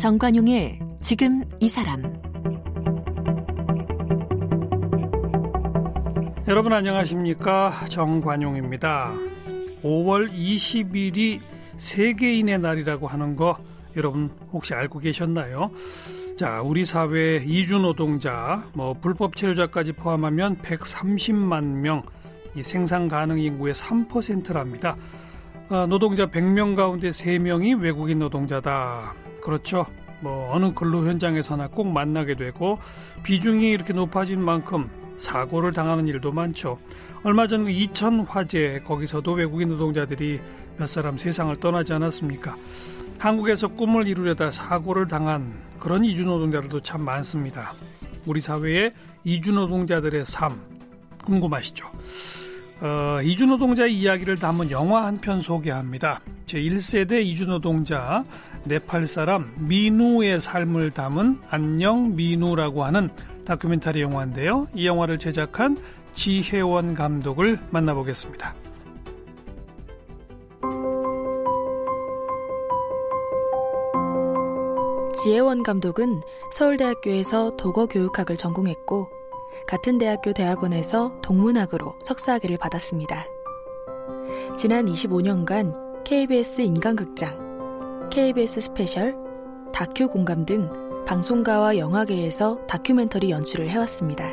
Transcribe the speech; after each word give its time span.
정관용의 0.00 0.78
지금 1.02 1.44
이 1.60 1.68
사람 1.68 2.02
여러분 6.48 6.72
안녕하십니까 6.72 7.84
정관용입니다 7.90 9.12
5월 9.82 10.32
20일이 10.32 11.40
세계인의 11.76 12.60
날이라고 12.60 13.08
하는 13.08 13.36
거 13.36 13.58
여러분 13.94 14.30
혹시 14.54 14.72
알고 14.72 15.00
계셨나요? 15.00 15.70
자, 16.38 16.62
우리 16.62 16.86
사회 16.86 17.44
이주 17.44 17.80
노동자, 17.80 18.66
뭐 18.72 18.94
불법 18.94 19.36
체류자까지 19.36 19.92
포함하면 19.92 20.56
130만 20.62 21.62
명, 21.62 22.02
이 22.56 22.62
생산 22.62 23.06
가능 23.06 23.38
인구의 23.38 23.74
3%랍니다. 23.74 24.96
어, 25.68 25.84
노동자 25.86 26.26
100명 26.26 26.74
가운데 26.74 27.10
3명이 27.10 27.78
외국인 27.82 28.20
노동자다. 28.20 29.19
그렇죠. 29.42 29.86
뭐 30.20 30.50
어느 30.52 30.72
근로 30.74 31.06
현장에서나 31.06 31.68
꼭 31.68 31.88
만나게 31.88 32.34
되고 32.36 32.78
비중이 33.22 33.70
이렇게 33.70 33.92
높아진 33.92 34.40
만큼 34.42 34.90
사고를 35.16 35.72
당하는 35.72 36.06
일도 36.08 36.32
많죠. 36.32 36.78
얼마 37.22 37.46
전 37.46 37.64
그 37.64 37.70
이천 37.70 38.20
화재 38.20 38.80
거기서도 38.86 39.32
외국인 39.32 39.68
노동자들이 39.68 40.40
몇 40.78 40.86
사람 40.86 41.18
세상을 41.18 41.54
떠나지 41.56 41.92
않았습니까? 41.92 42.56
한국에서 43.18 43.68
꿈을 43.68 44.08
이루려다 44.08 44.50
사고를 44.50 45.06
당한 45.06 45.52
그런 45.78 46.04
이주 46.04 46.24
노동자들도 46.24 46.80
참 46.80 47.02
많습니다. 47.02 47.74
우리 48.24 48.40
사회의 48.40 48.92
이주 49.24 49.52
노동자들의 49.52 50.24
삶 50.24 50.58
궁금하시죠? 51.24 51.86
어, 52.80 53.20
이주 53.22 53.46
노동자의 53.46 53.94
이야기를 53.94 54.36
담은 54.38 54.70
영화 54.70 55.04
한 55.04 55.16
편 55.18 55.42
소개합니다. 55.42 56.20
제 56.46 56.58
1세대 56.58 57.22
이주 57.24 57.46
노동자 57.46 58.24
네팔 58.64 59.06
사람 59.06 59.52
미누의 59.56 60.40
삶을 60.40 60.90
담은 60.90 61.40
안녕 61.48 62.14
미누라고 62.14 62.84
하는 62.84 63.08
다큐멘터리 63.44 64.00
영화인데요. 64.00 64.68
이 64.74 64.86
영화를 64.86 65.18
제작한 65.18 65.78
지혜원 66.12 66.94
감독을 66.94 67.58
만나보겠습니다. 67.70 68.54
지혜원 75.14 75.62
감독은 75.62 76.20
서울대학교에서 76.52 77.56
독어 77.56 77.86
교육학을 77.86 78.36
전공했고 78.36 79.08
같은 79.66 79.98
대학교 79.98 80.32
대학원에서 80.32 81.20
독문학으로 81.22 81.98
석사학위를 82.02 82.56
받았습니다. 82.58 83.26
지난 84.56 84.86
25년간 84.86 86.04
KBS 86.04 86.62
인간극장, 86.62 87.49
KBS 88.10 88.60
스페셜, 88.60 89.14
다큐 89.72 90.08
공감 90.08 90.44
등 90.44 90.68
방송가와 91.06 91.78
영화계에서 91.78 92.66
다큐멘터리 92.66 93.30
연출을 93.30 93.70
해왔습니다. 93.70 94.24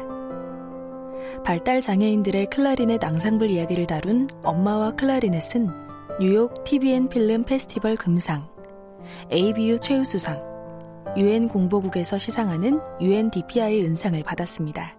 발달 1.45 1.81
장애인들의 1.81 2.47
클라리넷 2.47 3.03
앙상블 3.03 3.51
이야기를 3.51 3.85
다룬 3.85 4.27
엄마와 4.43 4.91
클라리넷은 4.93 5.69
뉴욕 6.19 6.63
TV & 6.63 7.07
필름 7.07 7.43
페스티벌 7.43 7.95
금상, 7.95 8.49
ABU 9.31 9.77
최우수상, 9.77 10.41
UN 11.15 11.47
공보국에서 11.47 12.17
시상하는 12.17 12.79
UNDPI 12.99 13.85
은상을 13.85 14.21
받았습니다. 14.23 14.97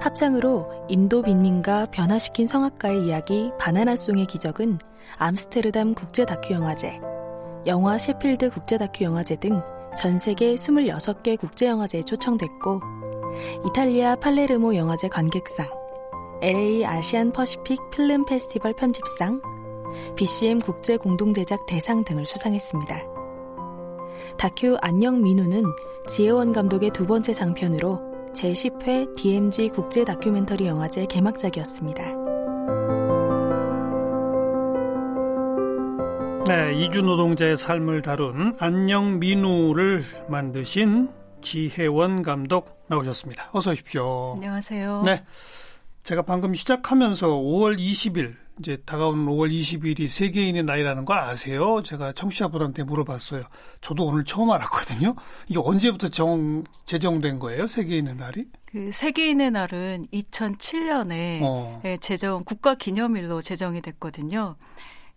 합창으로 0.00 0.86
인도 0.88 1.22
빈민가 1.22 1.86
변화시킨 1.86 2.46
성악가의 2.46 3.06
이야기 3.06 3.52
바나나송의 3.58 4.26
기적은 4.26 4.78
암스테르담 5.16 5.94
국제 5.94 6.26
다큐 6.26 6.54
영화제, 6.54 7.00
영국 7.66 7.98
셰필드 7.98 8.50
국제 8.50 8.76
다큐 8.76 9.04
영화제 9.04 9.36
등 9.36 9.62
전 9.96 10.18
세계 10.18 10.54
26개 10.54 11.38
국제 11.38 11.66
영화제에 11.66 12.02
초청됐고 12.02 12.80
이탈리아 13.66 14.16
팔레르모 14.16 14.74
영화제 14.74 15.08
관객상, 15.08 15.68
LA 16.40 16.84
아시안 16.84 17.32
퍼시픽 17.32 17.78
필름 17.90 18.24
페스티벌 18.24 18.74
편집상, 18.74 19.40
BCM 20.16 20.60
국제 20.60 20.96
공동제작 20.96 21.66
대상 21.66 22.04
등을 22.04 22.24
수상했습니다. 22.24 23.02
다큐 24.38 24.76
안녕 24.80 25.22
민우는 25.22 25.64
지혜원 26.08 26.52
감독의 26.52 26.90
두 26.90 27.06
번째 27.06 27.32
장편으로 27.32 28.00
제10회 28.32 29.14
DMG 29.16 29.68
국제 29.68 30.04
다큐멘터리 30.04 30.66
영화제 30.66 31.06
개막작이었습니다. 31.06 32.21
네, 36.46 36.74
이주 36.74 37.02
노동자의 37.02 37.56
삶을 37.56 38.02
다룬 38.02 38.54
안녕 38.58 39.18
민우를 39.20 40.04
만드신 40.28 41.08
지혜원 41.40 42.22
감독 42.22 42.84
나오셨습니다. 42.88 43.50
어서 43.52 43.70
오십시오. 43.70 44.34
안녕하세요. 44.34 45.02
네. 45.04 45.22
제가 46.02 46.22
방금 46.22 46.52
시작하면서 46.54 47.28
5월 47.28 47.78
20일 47.78 48.34
이제 48.58 48.76
다가오는 48.84 49.24
5월 49.26 49.50
20일이 49.50 50.08
세계인의 50.08 50.64
날이라는 50.64 51.04
거 51.04 51.14
아세요? 51.14 51.80
제가 51.82 52.12
청취자분한테 52.12 52.82
물어봤어요. 52.82 53.44
저도 53.80 54.06
오늘 54.06 54.24
처음 54.24 54.50
알았거든요. 54.50 55.14
이게 55.48 55.58
언제부터 55.62 56.08
정 56.08 56.64
제정된 56.84 57.38
거예요? 57.38 57.66
세계인의 57.66 58.16
날이? 58.16 58.46
그 58.66 58.90
세계인의 58.92 59.52
날은 59.52 60.06
2007년에 60.12 61.40
어. 61.42 61.80
제정 62.00 62.44
국가 62.44 62.74
기념일로 62.74 63.42
제정이 63.42 63.80
됐거든요. 63.80 64.56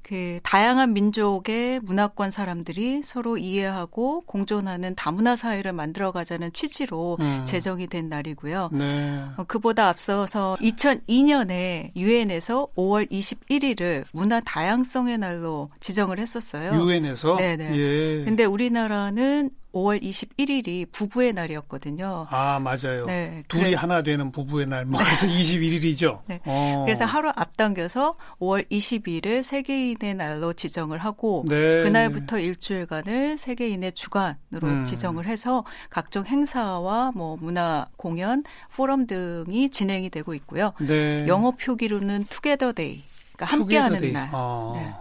그 0.07 0.39
다양한 0.43 0.93
민족의 0.93 1.79
문화권 1.79 2.29
사람들이 2.29 3.01
서로 3.03 3.39
이해하고 3.39 4.21
공존하는 4.27 4.93
다문화 4.93 5.35
사회를 5.35 5.73
만들어가자는 5.73 6.53
취지로 6.53 7.17
음. 7.21 7.43
제정이 7.45 7.87
된 7.87 8.07
날이고요. 8.07 8.69
네. 8.71 9.23
어, 9.35 9.45
그보다 9.47 9.89
앞서서 9.89 10.57
2002년에 10.61 11.95
유엔에서 11.95 12.67
5월 12.77 13.09
21일을 13.09 14.03
문화 14.13 14.39
다양성의 14.41 15.17
날로 15.17 15.71
지정을 15.79 16.19
했었어요. 16.19 16.79
유엔에서? 16.79 17.37
네네. 17.37 17.75
예. 17.75 18.25
근데 18.25 18.45
우리나라는 18.45 19.49
5월 19.75 20.01
21일이 20.01 20.89
부부의 20.91 21.33
날이었거든요. 21.33 22.27
아, 22.29 22.59
맞아요. 22.59 23.05
네, 23.05 23.43
둘이 23.49 23.63
그래. 23.65 23.75
하나 23.75 24.01
되는 24.01 24.31
부부의 24.31 24.67
날. 24.67 24.85
뭐 24.85 25.01
그래서 25.03 25.27
21일이죠. 25.27 26.21
네. 26.27 26.39
어. 26.45 26.83
그래서 26.85 27.03
하루 27.03 27.29
앞당겨서 27.35 28.15
5월 28.39 28.69
22일을 28.71 29.43
세계인의 29.43 30.15
날로 30.15 30.53
지정을 30.53 30.99
하고 30.99 31.43
네. 31.47 31.83
그날부터 31.83 32.39
일주일간을 32.39 33.37
세계인의 33.37 33.91
주간으로 33.91 34.63
음. 34.63 34.83
지정을 34.85 35.27
해서 35.27 35.65
각종 35.89 36.25
행사와 36.25 37.11
뭐 37.13 37.35
문화 37.35 37.87
공연, 37.97 38.43
포럼 38.73 39.05
등이 39.07 39.71
진행이 39.71 40.09
되고 40.09 40.33
있고요. 40.35 40.71
네. 40.79 41.27
영어 41.27 41.51
표기로는 41.51 42.23
Together 42.29 42.71
Day. 42.71 43.03
그러니까 43.35 43.57
함께하는 43.57 44.13
날. 44.13 44.29
아. 44.31 44.71
네. 44.75 44.93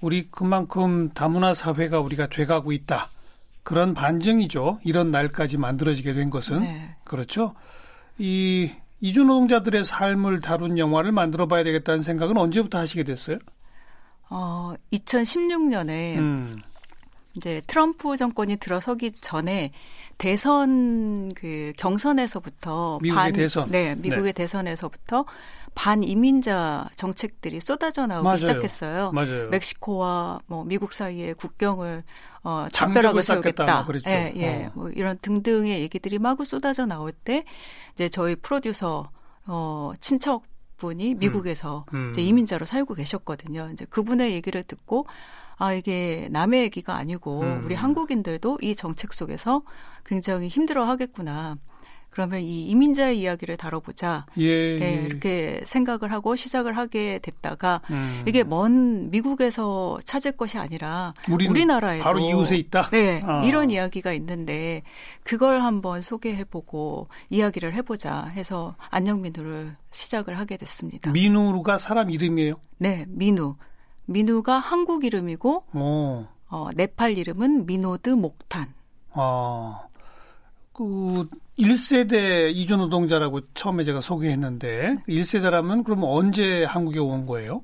우리 0.00 0.28
그만큼 0.30 1.10
다문화 1.10 1.52
사회가 1.52 2.00
우리가 2.00 2.28
돼가고 2.28 2.72
있다. 2.72 3.10
그런 3.68 3.92
반증이죠. 3.92 4.78
이런 4.82 5.10
날까지 5.10 5.58
만들어지게 5.58 6.14
된 6.14 6.30
것은 6.30 6.60
네. 6.60 6.96
그렇죠. 7.04 7.54
이 8.16 8.70
이주 9.02 9.24
노동자들의 9.24 9.84
삶을 9.84 10.40
다룬 10.40 10.78
영화를 10.78 11.12
만들어 11.12 11.48
봐야 11.48 11.62
되겠다는 11.64 12.00
생각은 12.00 12.38
언제부터 12.38 12.78
하시게 12.78 13.04
됐어요? 13.04 13.36
어, 14.30 14.72
2016년에 14.90 16.16
음. 16.16 16.62
이제 17.36 17.60
트럼프 17.66 18.16
정권이 18.16 18.56
들어서기 18.56 19.12
전에 19.20 19.72
대선 20.16 21.34
그 21.34 21.74
경선에서부터 21.76 23.00
미국의 23.02 23.22
반, 23.22 23.32
대선 23.34 23.70
네 23.70 23.94
미국의 23.96 24.32
네. 24.32 24.44
대선에서부터 24.44 25.26
반이민자 25.78 26.88
정책들이 26.96 27.60
쏟아져 27.60 28.08
나오기 28.08 28.24
맞아요. 28.24 28.36
시작했어요. 28.38 29.12
맞아요. 29.12 29.48
멕시코와 29.48 30.40
뭐 30.46 30.64
미국 30.64 30.92
사이의 30.92 31.34
국경을 31.34 32.02
어, 32.42 32.66
작별하고 32.72 33.20
세우겠다. 33.20 33.86
예, 34.08 34.32
예. 34.34 34.64
어. 34.66 34.70
뭐 34.74 34.90
이런 34.90 35.16
등등의 35.22 35.80
얘기들이 35.82 36.18
마구 36.18 36.44
쏟아져 36.44 36.84
나올 36.84 37.12
때 37.12 37.44
이제 37.94 38.08
저희 38.08 38.34
프로듀서 38.34 39.10
어, 39.46 39.92
친척 40.00 40.42
분이 40.78 41.12
음. 41.12 41.18
미국에서 41.20 41.84
음. 41.94 42.06
음. 42.06 42.10
이제 42.10 42.22
이민자로 42.22 42.66
살고 42.66 42.94
계셨거든요. 42.94 43.70
이제 43.72 43.84
그분의 43.84 44.32
얘기를 44.32 44.64
듣고 44.64 45.06
아 45.58 45.72
이게 45.72 46.26
남의 46.32 46.62
얘기가 46.62 46.96
아니고 46.96 47.42
음. 47.42 47.62
우리 47.64 47.76
한국인들도 47.76 48.58
이 48.62 48.74
정책 48.74 49.12
속에서 49.12 49.62
굉장히 50.04 50.48
힘들어 50.48 50.86
하겠구나. 50.86 51.56
그러면 52.18 52.40
이 52.40 52.64
이민자의 52.64 53.20
이야기를 53.20 53.56
다뤄보자. 53.56 54.26
예, 54.38 54.42
예. 54.42 54.80
예, 54.80 55.04
이렇게 55.04 55.62
생각을 55.64 56.10
하고 56.10 56.34
시작을 56.34 56.76
하게 56.76 57.20
됐다가 57.22 57.80
음. 57.90 58.24
이게 58.26 58.42
먼 58.42 59.08
미국에서 59.12 60.00
찾을 60.04 60.32
것이 60.32 60.58
아니라 60.58 61.14
우리나라에도 61.30 62.02
바로 62.02 62.18
이웃에 62.18 62.56
있다. 62.56 62.90
네, 62.90 63.22
아. 63.24 63.44
이런 63.44 63.70
이야기가 63.70 64.12
있는데 64.14 64.82
그걸 65.22 65.60
한번 65.60 66.02
소개해보고 66.02 67.06
이야기를 67.30 67.72
해보자 67.74 68.24
해서 68.24 68.74
안녕민우를 68.90 69.76
시작을 69.92 70.40
하게 70.40 70.56
됐습니다. 70.56 71.12
민우가 71.12 71.78
사람 71.78 72.10
이름이에요? 72.10 72.54
네, 72.78 73.06
민우. 73.06 73.54
민우가 74.06 74.58
한국 74.58 75.04
이름이고 75.04 75.66
오. 75.72 76.26
어, 76.48 76.68
네팔 76.74 77.16
이름은 77.16 77.66
미노드 77.66 78.10
목탄. 78.10 78.74
아, 79.12 79.82
그 80.78 81.28
1세대 81.58 82.52
이주 82.54 82.76
노동자라고 82.76 83.40
처음에 83.54 83.82
제가 83.82 84.00
소개했는데 84.00 84.98
1세대라면 85.08 85.82
그럼 85.82 86.04
언제 86.04 86.62
한국에 86.62 87.00
온 87.00 87.26
거예요? 87.26 87.62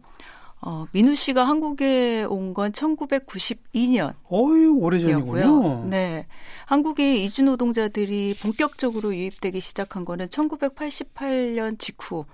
어, 0.61 0.87
민우 0.93 1.15
씨가 1.15 1.47
한국에 1.47 2.25
온 2.25 2.53
건 2.55 2.73
1992년. 2.73 4.15
어유 4.33 4.79
오래전이군요. 4.81 5.85
네. 5.91 6.27
한국에 6.67 7.17
이주 7.19 7.45
노동자들이 7.45 8.35
본격적으로 8.43 9.15
유입되기 9.15 9.61
시작한 9.61 10.05
거는 10.05 10.27
1988년 10.29 11.79
직후 11.79 12.25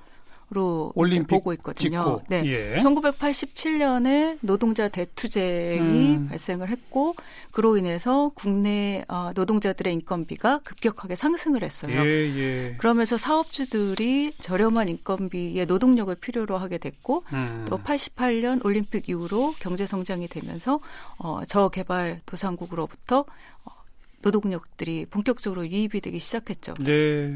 로 0.52 0.92
보고 1.28 1.52
있거든요. 1.52 2.20
직후. 2.20 2.22
네. 2.28 2.42
예. 2.44 2.78
1987년에 2.78 4.38
노동자 4.40 4.88
대투쟁이 4.88 6.16
음. 6.16 6.26
발생을 6.28 6.68
했고 6.70 7.14
그로 7.52 7.76
인해서 7.76 8.32
국내 8.34 9.04
어, 9.06 9.30
노동자들의 9.32 9.92
인건비가 9.94 10.58
급격하게 10.64 11.14
상승을 11.14 11.62
했어요. 11.62 12.04
예, 12.04 12.04
예. 12.04 12.74
그러면서 12.78 13.16
사업주들이 13.16 14.32
저렴한 14.40 14.88
인건비의 14.88 15.66
노동력을 15.66 16.12
필요로 16.16 16.58
하게 16.58 16.78
됐고 16.78 17.22
음. 17.32 17.66
또 17.68 17.78
88년 17.78 18.64
올림픽 18.64 19.08
이후로 19.08 19.54
경제 19.60 19.86
성장이 19.86 20.26
되면서 20.26 20.80
어, 21.16 21.42
저개발 21.46 22.22
도상국으로부터 22.26 23.20
어, 23.20 23.24
노동력들이 24.22 25.06
본격적으로 25.06 25.66
유입이 25.66 26.00
되기 26.00 26.18
시작했죠. 26.18 26.74
네. 26.80 27.34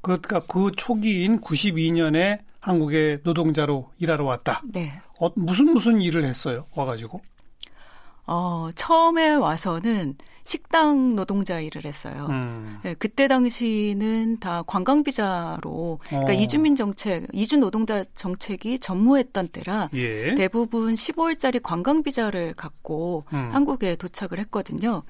그러니까 0.00 0.40
그 0.40 0.70
초기인 0.76 1.40
92년에 1.40 2.40
한국에 2.60 3.18
노동자로 3.24 3.90
일하러 3.98 4.24
왔다. 4.24 4.62
네. 4.64 5.00
어, 5.20 5.30
무슨 5.36 5.66
무슨 5.66 6.00
일을 6.00 6.24
했어요? 6.24 6.66
와가지고? 6.74 7.20
어, 8.26 8.70
처음에 8.74 9.34
와서는 9.34 10.16
식당 10.44 11.14
노동자 11.14 11.58
일을 11.58 11.84
했어요. 11.84 12.26
음. 12.28 12.78
네, 12.82 12.94
그때 12.94 13.28
당시는 13.28 14.40
다 14.40 14.62
관광비자로, 14.66 16.00
그러니까 16.06 16.32
어. 16.32 16.34
이주민 16.34 16.76
정책, 16.76 17.26
이주 17.32 17.56
노동자 17.56 18.04
정책이 18.14 18.78
전무했던 18.78 19.48
때라 19.48 19.88
예. 19.94 20.34
대부분 20.34 20.94
15일짜리 20.94 21.62
관광비자를 21.62 22.54
갖고 22.54 23.24
음. 23.32 23.50
한국에 23.52 23.96
도착을 23.96 24.38
했거든요. 24.40 25.02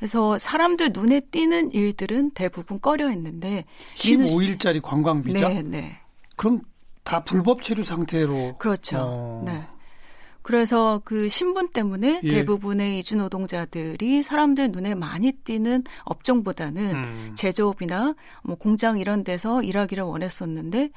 그래서 0.00 0.38
사람들 0.38 0.92
눈에 0.94 1.20
띄는 1.20 1.72
일들은 1.72 2.30
대부분 2.30 2.80
꺼려 2.80 3.08
했는데 3.08 3.66
15일짜리 3.96 4.80
관광 4.80 5.22
비자? 5.22 5.48
네, 5.50 5.60
네. 5.60 5.98
그럼 6.36 6.62
다 7.04 7.22
불법 7.22 7.62
체류 7.62 7.84
상태로 7.84 8.56
그렇죠. 8.56 8.96
어. 8.98 9.42
네. 9.44 9.62
그래서 10.40 11.02
그 11.04 11.28
신분 11.28 11.68
때문에 11.68 12.22
예. 12.24 12.28
대부분의 12.30 12.98
이주 12.98 13.16
노동자들이 13.16 14.22
사람들 14.22 14.70
눈에 14.70 14.94
많이 14.94 15.32
띄는 15.32 15.84
업종보다는 16.04 16.94
음. 16.94 17.34
제조업이나 17.36 18.14
뭐 18.42 18.56
공장 18.56 18.98
이런 18.98 19.22
데서 19.22 19.62
일하기를 19.62 20.02
원했었는데 20.02 20.92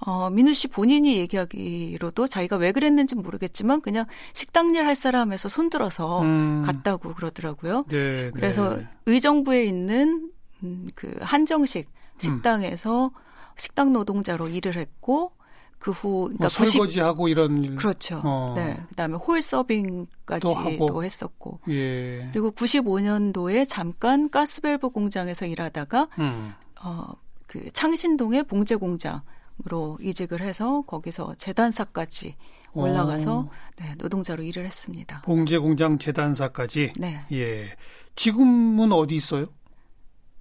어, 0.00 0.28
민우 0.30 0.52
씨 0.52 0.68
본인이 0.68 1.16
얘기하기로도 1.18 2.26
자기가 2.26 2.56
왜 2.56 2.72
그랬는지 2.72 3.14
모르겠지만 3.14 3.80
그냥 3.80 4.06
식당 4.32 4.74
일 4.74 4.84
할 4.84 4.94
사람에서 4.94 5.48
손들어서 5.48 6.20
음. 6.22 6.62
갔다고 6.66 7.14
그러더라고요. 7.14 7.84
네, 7.88 8.30
그래서 8.34 8.76
네. 8.76 8.88
의정부에 9.06 9.64
있는 9.64 10.30
음, 10.62 10.86
그 10.94 11.16
한정식 11.20 11.88
식당에서 12.18 13.06
음. 13.06 13.10
식당 13.56 13.92
노동자로 13.92 14.48
일을 14.48 14.76
했고 14.76 15.32
그후 15.78 16.24
그러니까 16.24 16.44
뭐 16.44 16.48
설거지하고 16.48 17.28
이런 17.28 17.62
일. 17.62 17.74
그렇죠. 17.76 18.20
어. 18.24 18.54
네. 18.56 18.76
그다음에 18.90 19.16
홀 19.16 19.40
서빙까지도 19.42 21.04
했었고. 21.04 21.60
예. 21.68 22.28
그리고 22.32 22.50
95년도에 22.52 23.66
잠깐 23.68 24.30
가스밸브 24.30 24.90
공장에서 24.90 25.46
일하다가 25.46 26.08
음. 26.18 26.54
어그 26.82 27.70
창신동의 27.72 28.44
봉제 28.44 28.76
공장 28.76 29.22
으로 29.64 29.96
이직을 30.00 30.40
해서 30.40 30.82
거기서 30.82 31.36
재단사까지 31.36 32.34
올라가서 32.72 33.48
네, 33.76 33.94
노동자로 33.98 34.42
일을 34.42 34.66
했습니다. 34.66 35.22
봉제 35.22 35.58
공장 35.58 35.96
재단사까지. 35.96 36.94
네. 36.98 37.20
예. 37.32 37.76
지금은 38.16 38.90
어디 38.90 39.14
있어요? 39.14 39.46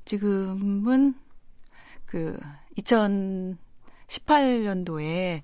지금은 0.05 1.13
그 2.05 2.39
2018년도에 2.77 5.41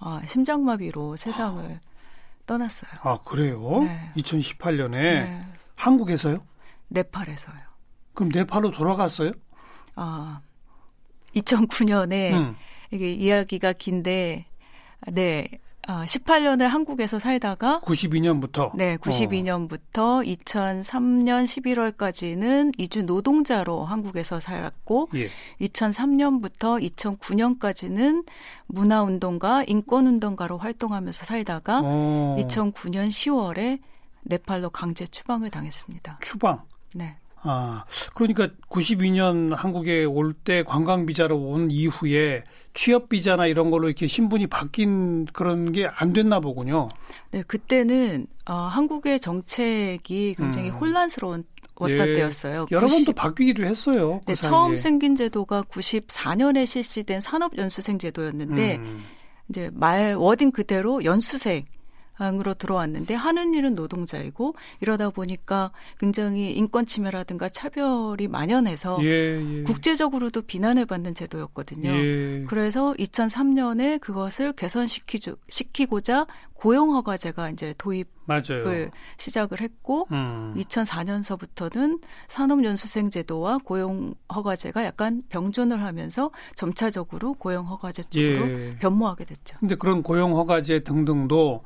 어, 0.00 0.20
심장마비로 0.26 1.16
세상을 1.16 1.80
떠났어요. 2.46 2.90
아 3.02 3.18
그래요? 3.22 3.80
네. 3.80 4.10
2018년에 4.16 4.90
네. 4.90 5.46
한국에서요? 5.76 6.42
네팔에서요. 6.88 7.60
그럼 8.14 8.30
네팔로 8.30 8.70
돌아갔어요? 8.72 9.32
아 9.94 10.40
2009년에 11.36 12.32
음. 12.32 12.56
이게 12.92 13.10
이야기가 13.12 13.72
긴데 13.72 14.44
네. 15.08 15.48
어, 15.88 16.04
18년을 16.04 16.68
한국에서 16.68 17.18
살다가 17.18 17.80
92년부터 17.80 18.70
네, 18.76 18.96
92년부터 18.98 20.20
어. 20.20 20.22
2003년 20.22 21.42
11월까지는 21.44 22.72
이주 22.78 23.02
노동자로 23.02 23.84
한국에서 23.84 24.38
살았고 24.38 25.08
예. 25.14 25.28
2003년부터 25.60 26.80
2009년까지는 26.88 28.24
문화 28.68 29.02
운동가, 29.02 29.64
인권 29.66 30.06
운동가로 30.06 30.58
활동하면서 30.58 31.24
살다가 31.24 31.80
어. 31.82 32.36
2009년 32.38 33.08
10월에 33.08 33.80
네팔로 34.22 34.70
강제 34.70 35.04
추방을 35.04 35.50
당했습니다. 35.50 36.20
추방? 36.22 36.62
네. 36.94 37.16
아, 37.44 37.84
그러니까 38.14 38.46
92년 38.68 39.52
한국에 39.56 40.04
올 40.04 40.32
때 40.32 40.62
관광 40.62 41.06
비자로 41.06 41.36
온 41.36 41.72
이후에 41.72 42.44
취업 42.74 43.08
비자나 43.08 43.46
이런 43.46 43.70
걸로 43.70 43.88
이렇게 43.88 44.06
신분이 44.06 44.46
바뀐 44.48 45.26
그런 45.26 45.72
게 45.72 45.86
안 45.96 46.12
됐나 46.12 46.40
보군요. 46.40 46.88
네, 47.30 47.42
그때는 47.42 48.26
어, 48.46 48.54
한국의 48.54 49.20
정책이 49.20 50.34
굉장히 50.36 50.70
음. 50.70 50.74
혼란스러운 50.76 51.44
왔다 51.76 52.08
예, 52.08 52.14
때였어요. 52.14 52.66
여러 52.70 52.86
90, 52.86 52.96
번도 52.96 53.12
바뀌기도 53.12 53.64
했어요. 53.64 54.20
그 54.26 54.34
네, 54.34 54.34
처음 54.34 54.76
생긴 54.76 55.16
제도가 55.16 55.62
94년에 55.62 56.66
실시된 56.66 57.20
산업연수생 57.20 57.98
제도였는데 57.98 58.76
음. 58.76 59.04
이제 59.48 59.70
말 59.72 60.14
워딩 60.14 60.50
그대로 60.52 61.02
연수생 61.04 61.64
으로 62.20 62.54
들어왔는데 62.54 63.14
하는 63.14 63.52
일은 63.54 63.74
노동자이고 63.74 64.54
이러다 64.80 65.10
보니까 65.10 65.72
굉장히 65.98 66.52
인권 66.52 66.86
침해라든가 66.86 67.48
차별이 67.48 68.28
만연해서 68.28 68.98
예, 69.02 69.40
예. 69.40 69.62
국제적으로도 69.64 70.42
비난을 70.42 70.86
받는 70.86 71.14
제도였거든요. 71.14 71.90
예. 71.90 72.44
그래서 72.46 72.92
2003년에 72.98 74.00
그것을 74.00 74.52
개선시키고자 74.52 76.26
고용허가제가 76.54 77.50
이제 77.50 77.74
도입을 77.76 78.06
맞아요. 78.24 78.88
시작을 79.16 79.60
했고 79.60 80.06
음. 80.12 80.52
2004년서부터는 80.56 82.00
산업연수생 82.28 83.10
제도와 83.10 83.58
고용허가제가 83.58 84.84
약간 84.84 85.22
병존을 85.28 85.82
하면서 85.82 86.30
점차적으로 86.54 87.34
고용허가제 87.34 88.04
쪽으로 88.04 88.48
예. 88.48 88.76
변모하게 88.78 89.24
됐죠. 89.24 89.58
근데 89.58 89.74
그런 89.74 90.04
고용허가제 90.04 90.84
등등도 90.84 91.64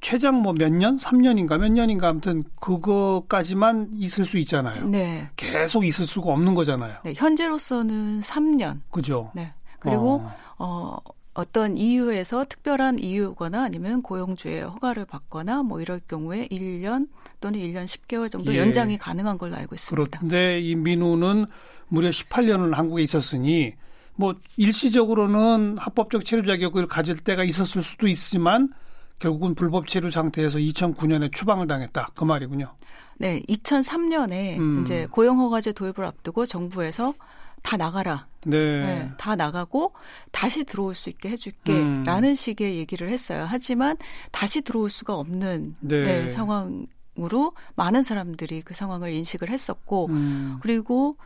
최장 0.00 0.42
뭐 0.42 0.52
몇 0.52 0.72
년? 0.72 0.96
3년인가 0.96 1.58
몇 1.58 1.70
년인가 1.72 2.08
아무튼 2.08 2.44
그거까지만 2.60 3.90
있을 3.94 4.24
수 4.24 4.38
있잖아요. 4.38 4.86
네. 4.86 5.28
계속 5.36 5.84
있을 5.84 6.06
수가 6.06 6.32
없는 6.32 6.54
거잖아요. 6.54 6.98
네, 7.04 7.14
현재로서는 7.16 8.20
3년. 8.20 8.80
그죠. 8.90 9.30
네. 9.34 9.52
그리고 9.80 10.22
어. 10.22 10.34
어 10.58 10.98
어떤 11.34 11.76
이유에서 11.76 12.46
특별한 12.48 12.98
이유거나 12.98 13.62
아니면 13.62 14.02
고용주의 14.02 14.62
허가를 14.62 15.04
받거나 15.04 15.62
뭐 15.62 15.80
이럴 15.80 16.00
경우에 16.08 16.48
1년 16.48 17.08
또는 17.40 17.60
1년 17.60 17.84
10개월 17.84 18.28
정도 18.28 18.52
예. 18.54 18.58
연장이 18.58 18.98
가능한 18.98 19.38
걸로 19.38 19.54
알고 19.54 19.76
있습니다. 19.76 20.18
그런데 20.18 20.60
이 20.60 20.74
민우는 20.74 21.46
무려 21.86 22.08
18년을 22.08 22.74
한국에 22.74 23.02
있었으니 23.04 23.74
뭐 24.16 24.34
일시적으로는 24.56 25.78
합법적 25.78 26.24
체류 26.24 26.44
자격을 26.44 26.88
가질 26.88 27.18
때가 27.18 27.44
있었을 27.44 27.82
수도 27.84 28.08
있지만 28.08 28.70
결국은 29.18 29.54
불법 29.54 29.86
체류 29.86 30.10
상태에서 30.10 30.58
2009년에 30.58 31.32
추방을 31.32 31.66
당했다. 31.66 32.10
그 32.14 32.24
말이군요. 32.24 32.72
네, 33.18 33.42
2003년에 33.48 34.58
음. 34.58 34.82
이제 34.82 35.06
고용허가제 35.10 35.72
도입을 35.72 36.04
앞두고 36.04 36.46
정부에서 36.46 37.14
다 37.62 37.76
나가라. 37.76 38.26
네. 38.46 38.78
네. 38.78 39.10
다 39.18 39.34
나가고 39.34 39.92
다시 40.30 40.64
들어올 40.64 40.94
수 40.94 41.10
있게 41.10 41.30
해줄게라는 41.30 42.30
음. 42.30 42.34
식의 42.34 42.76
얘기를 42.76 43.10
했어요. 43.10 43.46
하지만 43.48 43.96
다시 44.30 44.62
들어올 44.62 44.90
수가 44.90 45.16
없는 45.16 45.74
네. 45.80 46.02
네, 46.02 46.28
상황으로 46.28 47.52
많은 47.74 48.04
사람들이 48.04 48.62
그 48.62 48.74
상황을 48.74 49.12
인식을 49.12 49.50
했었고 49.50 50.06
음. 50.06 50.58
그리고 50.62 51.16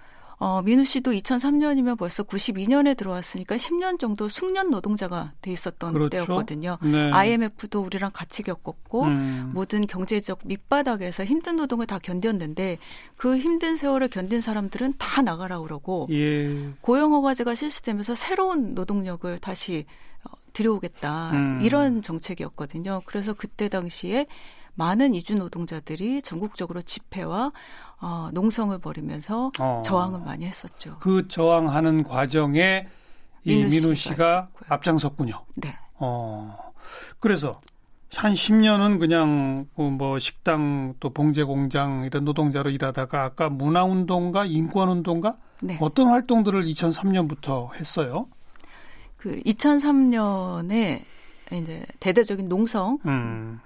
어, 0.43 0.61
민우 0.61 0.83
씨도 0.83 1.13
2003년이면 1.13 1.97
벌써 1.97 2.25
92년에 2.25 2.97
들어왔으니까 2.97 3.55
10년 3.55 4.01
정도 4.01 4.27
숙련 4.27 4.71
노동자가 4.71 5.35
돼 5.41 5.53
있었던 5.53 5.93
그렇죠? 5.93 6.09
때였거든요. 6.09 6.79
네. 6.83 7.13
IMF도 7.13 7.81
우리랑 7.81 8.11
같이 8.13 8.43
겪었고 8.43 9.05
음. 9.05 9.53
모든 9.55 9.87
경제적 9.87 10.41
밑바닥에서 10.45 11.25
힘든 11.25 11.55
노동을 11.55 11.87
다 11.87 12.01
견뎠는데 12.01 12.79
그 13.15 13.39
힘든 13.39 13.77
세월을 13.77 14.09
견딘 14.09 14.41
사람들은 14.41 14.95
다 14.99 15.23
나가라 15.23 15.61
그러고 15.61 16.09
예. 16.11 16.71
고용 16.81 17.13
허가제가 17.13 17.55
실시되면서 17.55 18.17
새로운 18.17 18.75
노동력을 18.75 19.39
다시 19.39 19.87
어, 20.25 20.33
들여오겠다 20.55 21.31
음. 21.35 21.61
이런 21.63 22.03
정책이었거든요. 22.03 23.03
그래서 23.07 23.33
그때 23.33 23.69
당시에 23.69 24.27
많은 24.75 25.15
이주 25.15 25.37
노동자들이 25.37 26.23
전국적으로 26.23 26.83
집회와 26.83 27.53
어, 28.01 28.31
농성을 28.33 28.77
벌이면서 28.79 29.53
어. 29.59 29.83
저항을 29.85 30.21
많이 30.21 30.47
했었죠. 30.47 30.97
그 31.01 31.29
저항하는 31.29 32.03
과정에 32.03 32.87
이 33.45 33.57
민우, 33.57 33.69
민우 33.69 33.95
씨가, 33.95 34.49
앞장섰군요. 34.69 35.45
네. 35.57 35.77
어. 35.95 36.73
그래서 37.19 37.61
한 38.15 38.35
10년은 38.35 38.99
그냥 38.99 39.67
뭐, 39.75 39.91
뭐 39.91 40.19
식당 40.19 40.95
또 41.01 41.11
봉제 41.11 41.45
공장 41.45 42.05
이런 42.05 42.25
노동자로 42.25 42.71
일하다가 42.71 43.25
아까 43.25 43.49
문화 43.49 43.85
운동가 43.85 44.45
인권 44.45 44.89
운동가 44.89 45.37
네. 45.63 45.79
어떤 45.81 46.09
활동들을 46.09 46.65
2003년부터 46.65 47.75
했어요? 47.75 48.27
그 49.17 49.41
2003년에 49.47 51.03
이제 51.53 51.87
대대적인 52.01 52.49
농성 52.49 52.99
음. 53.07 53.61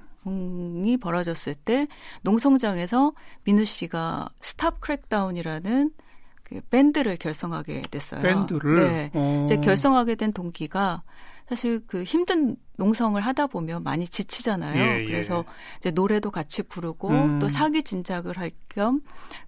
이 0.84 0.96
벌어졌을 0.96 1.54
때 1.54 1.86
농성장에서 2.22 3.12
민우 3.44 3.64
씨가 3.64 4.28
Stop 4.40 4.80
Crackdown이라는 4.80 5.90
그 6.44 6.60
밴드를 6.70 7.16
결성하게 7.16 7.82
됐어요. 7.90 8.20
밴드를 8.22 8.76
네. 8.76 9.10
어. 9.14 9.42
이제 9.46 9.56
결성하게 9.56 10.14
된 10.16 10.32
동기가 10.32 11.02
사실 11.48 11.80
그 11.86 12.02
힘든 12.02 12.56
농성을 12.76 13.20
하다 13.20 13.46
보면 13.46 13.84
많이 13.84 14.04
지치잖아요. 14.04 14.82
예, 14.82 15.02
예. 15.02 15.06
그래서 15.06 15.44
이제 15.78 15.90
노래도 15.92 16.30
같이 16.32 16.62
부르고 16.62 17.08
음. 17.10 17.38
또 17.38 17.48
사기 17.48 17.82
진작을 17.82 18.36
할 18.38 18.50
겸 18.68 19.00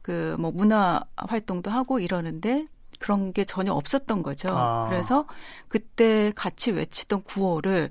그 0.03 0.37
뭐 0.39 0.51
문화 0.53 1.03
활동도 1.17 1.71
하고 1.71 1.99
이러는데 1.99 2.67
그런 2.99 3.33
게 3.33 3.45
전혀 3.45 3.73
없었던 3.73 4.23
거죠. 4.23 4.49
아. 4.51 4.87
그래서 4.89 5.27
그때 5.69 6.33
같이 6.35 6.71
외치던 6.73 7.23
구호를 7.23 7.91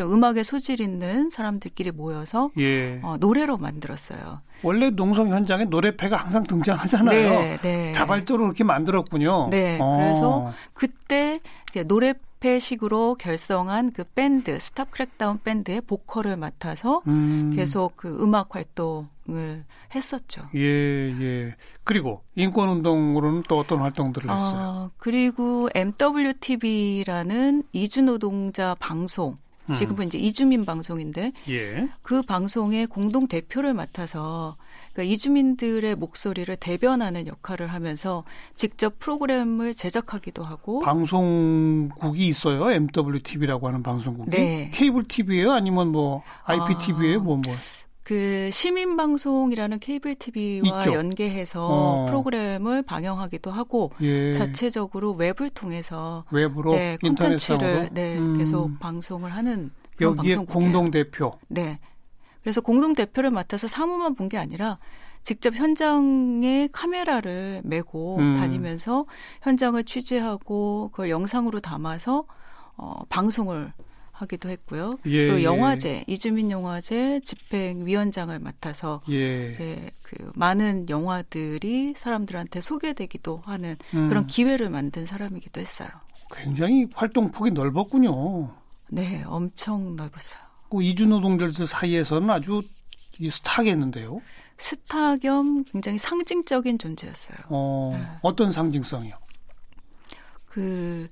음악에 0.00 0.42
소질 0.42 0.80
있는 0.80 1.30
사람들끼리 1.30 1.90
모여서 1.90 2.50
예. 2.58 3.00
어, 3.02 3.16
노래로 3.18 3.56
만들었어요. 3.56 4.40
원래 4.62 4.90
농성 4.90 5.28
현장에 5.28 5.64
노래패가 5.64 6.16
항상 6.16 6.42
등장하잖아요. 6.44 7.28
네, 7.40 7.58
네. 7.62 7.92
자발적으로 7.92 8.44
그렇게 8.44 8.64
만들었군요. 8.64 9.48
네. 9.50 9.78
어. 9.80 9.96
그래서 9.98 10.52
그때 10.74 11.40
노래패식으로 11.84 13.16
결성한 13.16 13.92
그 13.92 14.04
밴드 14.14 14.58
Stop 14.58 14.90
Crackdown 14.90 15.38
밴드의 15.42 15.80
보컬을 15.80 16.36
맡아서 16.36 17.02
음. 17.06 17.52
계속 17.54 17.96
그 17.96 18.16
음악 18.20 18.54
활동을 18.54 19.64
했었죠. 19.94 20.48
예, 20.54 20.60
예. 20.60 21.54
그리고 21.84 22.22
인권 22.34 22.68
운동으로는 22.68 23.44
또 23.48 23.58
어떤 23.58 23.78
활동들을 23.80 24.28
했어요? 24.28 24.60
어, 24.60 24.90
그리고 24.98 25.68
MWTV라는 25.74 27.62
이주 27.72 28.02
노동자 28.02 28.74
방송 28.78 29.38
음. 29.68 29.74
지금은 29.74 30.06
이제 30.06 30.18
이주민 30.18 30.64
방송인데 30.64 31.32
예. 31.48 31.88
그 32.02 32.22
방송의 32.22 32.86
공동 32.86 33.26
대표를 33.26 33.74
맡아서 33.74 34.56
그러니까 34.96 35.02
이주민들의 35.12 35.94
목소리를 35.96 36.56
대변하는 36.56 37.26
역할을 37.26 37.66
하면서 37.66 38.24
직접 38.54 38.98
프로그램을 38.98 39.74
제작하기도 39.74 40.42
하고 40.42 40.80
방송국이 40.80 42.26
있어요. 42.26 42.70
MWTV라고 42.70 43.68
하는 43.68 43.82
방송국이 43.82 44.30
네. 44.30 44.70
케이블 44.72 45.04
TV예요? 45.04 45.52
아니면 45.52 45.88
뭐 45.88 46.22
IPTV예요? 46.44 47.20
아, 47.20 47.22
뭐 47.22 47.36
뭐. 47.36 47.54
그 48.04 48.48
시민 48.52 48.96
방송이라는 48.96 49.80
케이블 49.80 50.14
TV와 50.14 50.78
있죠. 50.78 50.94
연계해서 50.94 51.66
어. 51.66 52.06
프로그램을 52.06 52.82
방영하기도 52.82 53.50
하고 53.50 53.92
예. 54.00 54.32
자체적으로 54.32 55.12
웹을 55.12 55.50
통해서 55.50 56.24
웹으로 56.30 56.74
네, 56.74 56.96
콘텐츠를 57.02 57.90
네, 57.92 58.16
음. 58.16 58.38
계속 58.38 58.78
방송을 58.78 59.34
하는 59.34 59.72
여기에 60.00 60.36
공동 60.36 60.90
대표. 60.90 61.38
네. 61.48 61.80
그래서 62.46 62.60
공동 62.60 62.92
대표를 62.94 63.32
맡아서 63.32 63.66
사무만 63.66 64.14
본 64.14 64.28
게 64.28 64.38
아니라 64.38 64.78
직접 65.22 65.54
현장에 65.56 66.68
카메라를 66.70 67.62
메고 67.64 68.18
음. 68.18 68.36
다니면서 68.36 69.06
현장을 69.42 69.82
취재하고 69.82 70.90
그걸 70.92 71.10
영상으로 71.10 71.58
담아서 71.58 72.24
어, 72.76 73.02
방송을 73.08 73.72
하기도 74.12 74.48
했고요. 74.48 74.96
예, 75.06 75.26
또 75.26 75.40
예. 75.40 75.44
영화제 75.44 75.90
예. 75.90 76.04
이주민 76.06 76.50
영화제 76.52 77.20
집행위원장을 77.24 78.36
맡아서 78.38 79.00
예. 79.10 79.50
이제 79.50 79.90
그 80.02 80.30
많은 80.36 80.88
영화들이 80.88 81.94
사람들한테 81.96 82.60
소개되기도 82.60 83.42
하는 83.44 83.76
음. 83.94 84.08
그런 84.08 84.26
기회를 84.28 84.70
만든 84.70 85.04
사람이기도 85.06 85.60
했어요. 85.60 85.88
굉장히 86.32 86.86
활동 86.94 87.30
폭이 87.32 87.50
넓었군요. 87.50 88.50
네, 88.90 89.24
엄청 89.26 89.96
넓었어요. 89.96 90.45
그 90.70 90.82
이주 90.82 91.06
노동자들 91.06 91.66
사이에서는 91.66 92.28
아주 92.30 92.62
스타겠는데요. 93.30 94.20
스타 94.58 95.16
겸 95.16 95.64
굉장히 95.64 95.98
상징적인 95.98 96.78
존재였어요. 96.78 97.36
어, 97.48 97.90
네. 97.94 98.06
어떤 98.22 98.52
상징성이요? 98.52 99.14
그 100.46 101.08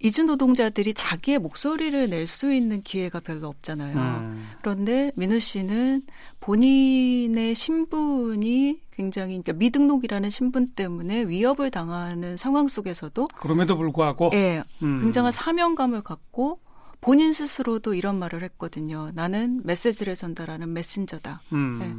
이주 0.00 0.24
노동자들이 0.24 0.94
자기의 0.94 1.38
목소리를 1.38 2.08
낼 2.08 2.26
수 2.26 2.52
있는 2.52 2.82
기회가 2.82 3.20
별로 3.20 3.48
없잖아요. 3.48 3.96
음. 3.96 4.48
그런데 4.60 5.12
민우 5.16 5.38
씨는 5.38 6.02
본인의 6.40 7.54
신분이 7.54 8.80
굉장히 8.92 9.40
그러니까 9.40 9.52
미등록이라는 9.52 10.30
신분 10.30 10.72
때문에 10.72 11.24
위협을 11.24 11.70
당하는 11.70 12.36
상황 12.36 12.68
속에서도 12.68 13.26
그럼에도 13.36 13.76
불구하고 13.76 14.30
예, 14.34 14.62
음. 14.82 15.00
굉장한 15.02 15.32
사명감을 15.32 16.02
갖고 16.02 16.60
본인 17.00 17.32
스스로도 17.32 17.94
이런 17.94 18.18
말을 18.18 18.42
했거든요. 18.42 19.10
나는 19.14 19.60
메시지를 19.64 20.14
전달하는 20.14 20.72
메신저다. 20.72 21.40
음. 21.52 21.78
네. 21.78 21.94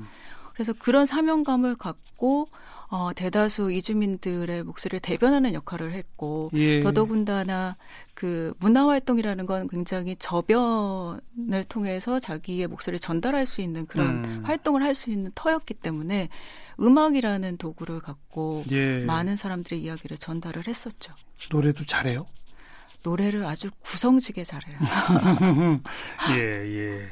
그래서 0.53 0.74
그런 0.74 1.05
사명감을 1.05 1.75
갖고 1.75 2.48
어, 2.89 3.13
대다수 3.15 3.72
이주민들의 3.72 4.63
목소리를 4.63 5.00
대변하는 5.00 5.53
역할을 5.53 5.93
했고 5.93 6.51
예. 6.55 6.81
더더군다나 6.81 7.77
그 8.13 8.53
문화 8.60 8.86
활동이라는 8.86 9.46
건 9.46 9.70
굉장히 9.70 10.17
저변을 10.17 11.63
통해서 11.70 12.20
자기의 12.20 12.67
목소리를 12.67 13.00
전달할 13.00 13.46
수 13.46 13.62
있는 13.62 13.86
그런 13.86 14.25
음. 14.25 14.41
활동을 14.43 14.84
할 14.84 14.93
수 14.93 15.10
있는 15.10 15.31
터였기 15.34 15.75
때문에 15.75 16.27
음악이라는 16.81 17.58
도구를 17.58 18.01
갖고 18.01 18.65
예. 18.72 19.00
많은 19.05 19.38
사람들의 19.38 19.81
이야기를 19.81 20.17
전달을 20.17 20.67
했었죠. 20.67 21.13
노래도 21.50 21.86
잘해요? 21.86 22.27
노래를 23.03 23.46
아주 23.46 23.70
구성지게 23.81 24.43
잘해요. 24.43 24.77
예, 26.31 26.38
예. 26.38 27.10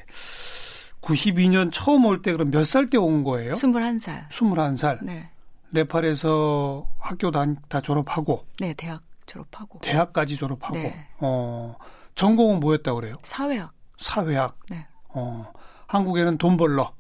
92년 1.02 1.72
처음 1.72 2.06
올 2.06 2.22
때 2.22 2.32
그럼 2.32 2.52
몇 2.52 2.62
살 2.66 2.90
때 2.90 2.98
온 2.98 3.24
거예요? 3.24 3.54
21살. 3.54 4.28
21살. 4.30 5.00
네. 5.04 5.30
네팔에서 5.72 6.86
학교 7.00 7.32
다, 7.32 7.46
다 7.68 7.82
졸업하고. 7.82 8.46
네, 8.60 8.74
대학 8.76 9.02
졸업하고. 9.26 9.80
대학까지 9.82 10.36
졸업하고. 10.36 10.76
네. 10.76 11.08
어, 11.20 11.76
전공은 12.16 12.60
뭐였다 12.60 12.94
그래요? 12.94 13.18
사회학. 13.24 13.72
사회학. 13.98 14.58
네. 14.70 14.86
어, 15.10 15.52
한국에는 15.88 16.38
돈 16.38 16.58
벌러. 16.58 16.92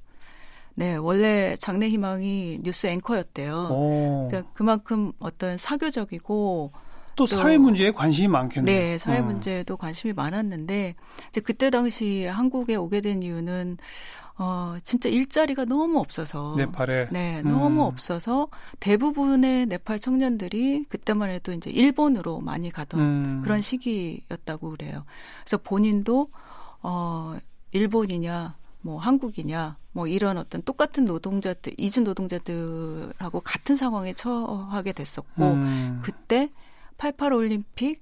네, 0.75 0.95
원래 0.95 1.55
장래 1.57 1.89
희망이 1.89 2.59
뉴스 2.63 2.87
앵커였대요. 2.87 3.67
오. 3.69 4.27
그러니까 4.29 4.51
그만큼 4.53 5.11
어떤 5.19 5.57
사교적이고 5.57 6.71
또, 7.19 7.25
또 7.25 7.35
사회 7.35 7.57
문제에 7.57 7.91
관심이 7.91 8.29
많겠네요. 8.29 8.73
네, 8.73 8.97
사회 8.97 9.19
어. 9.19 9.23
문제에도 9.23 9.75
관심이 9.75 10.13
많았는데 10.13 10.95
이제 11.29 11.41
그때 11.41 11.69
당시 11.69 12.25
한국에 12.25 12.75
오게 12.75 13.01
된 13.01 13.21
이유는 13.21 13.77
어, 14.37 14.77
진짜 14.83 15.09
일자리가 15.09 15.65
너무 15.65 15.99
없어서. 15.99 16.55
네팔에? 16.55 17.09
네, 17.11 17.41
음. 17.41 17.49
너무 17.49 17.83
없어서 17.83 18.47
대부분의 18.79 19.65
네팔 19.65 19.99
청년들이 19.99 20.85
그때만 20.87 21.29
해도 21.29 21.51
이제 21.51 21.69
일본으로 21.69 22.39
많이 22.39 22.71
가던 22.71 22.99
음. 23.01 23.41
그런 23.43 23.59
시기였다고 23.59 24.69
그래요. 24.71 25.03
그래서 25.43 25.57
본인도, 25.57 26.29
어, 26.81 27.37
일본이냐, 27.73 28.55
뭐 28.79 28.97
한국이냐, 28.97 29.75
뭐 29.91 30.07
이런 30.07 30.37
어떤 30.37 30.61
똑같은 30.61 31.03
노동자들, 31.03 31.73
이주 31.75 31.99
노동자들하고 31.99 33.41
같은 33.41 33.75
상황에 33.75 34.13
처하게 34.13 34.93
됐었고, 34.93 35.43
음. 35.43 35.99
그때 36.01 36.49
88 36.99 37.33
올림픽, 37.33 38.01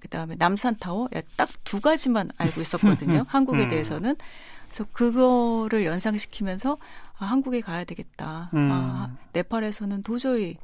그 0.00 0.08
다음에 0.08 0.34
남산타워, 0.36 1.08
딱 1.36 1.48
두 1.62 1.80
가지만 1.80 2.30
알고 2.36 2.60
있었거든요. 2.62 3.24
한국에 3.28 3.64
음. 3.64 3.70
대해서는. 3.70 4.16
그래서 4.64 4.84
그거를 4.92 5.84
연상시키면서 5.84 6.78
아, 7.18 7.26
한국에 7.26 7.60
가야 7.60 7.84
되겠다. 7.84 8.50
음. 8.54 8.68
아, 8.72 9.10
네팔에서는 9.34 10.02
도저히 10.02 10.56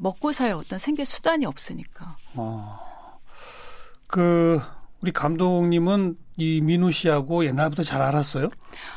먹고 0.00 0.32
살 0.32 0.52
어떤 0.52 0.78
생계 0.80 1.04
수단이 1.04 1.46
없으니까. 1.46 2.16
어. 2.34 3.20
그 4.08 4.60
우리 5.00 5.12
감독님은 5.12 6.16
이 6.36 6.60
민우 6.62 6.92
씨하고 6.92 7.44
옛날부터 7.44 7.82
잘 7.82 8.00
알았어요? 8.00 8.48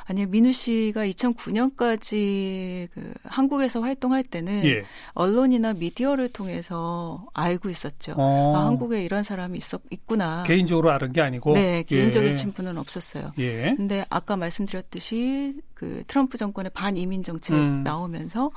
아니요, 0.06 0.28
민우 0.28 0.54
씨가 0.54 1.06
2009년까지 1.08 2.88
그 2.94 3.14
한국에서 3.24 3.82
활동할 3.82 4.24
때는 4.24 4.66
예. 4.66 4.84
언론이나 5.14 5.74
미디어를 5.74 6.30
통해서 6.30 7.26
알고 7.34 7.70
있었죠. 7.70 8.14
어. 8.18 8.56
아, 8.56 8.66
한국에 8.68 9.04
이런 9.04 9.24
사람이 9.24 9.58
있었 9.58 9.82
있구나. 9.90 10.44
개인적으로 10.44 10.92
알은 10.92 11.12
게 11.12 11.22
아니고. 11.22 11.54
네, 11.54 11.84
개인적인 11.84 12.32
예. 12.32 12.36
친분은 12.36 12.78
없었어요. 12.78 13.34
예. 13.40 13.74
근데 13.76 14.06
아까 14.10 14.38
말씀드렸듯이 14.38 15.56
그 15.74 16.04
트럼프 16.08 16.38
정권의 16.38 16.72
반이민 16.74 17.24
정책 17.24 17.56
음. 17.56 17.84
나오면서 17.84 18.52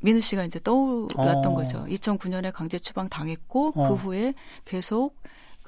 민우 0.00 0.20
씨가 0.20 0.44
이제 0.44 0.60
떠올랐던 0.62 1.46
어. 1.46 1.54
거죠. 1.54 1.84
2009년에 1.88 2.52
강제 2.52 2.78
추방 2.78 3.08
당했고 3.08 3.72
어. 3.74 3.88
그 3.88 3.94
후에 3.94 4.34
계속 4.64 5.20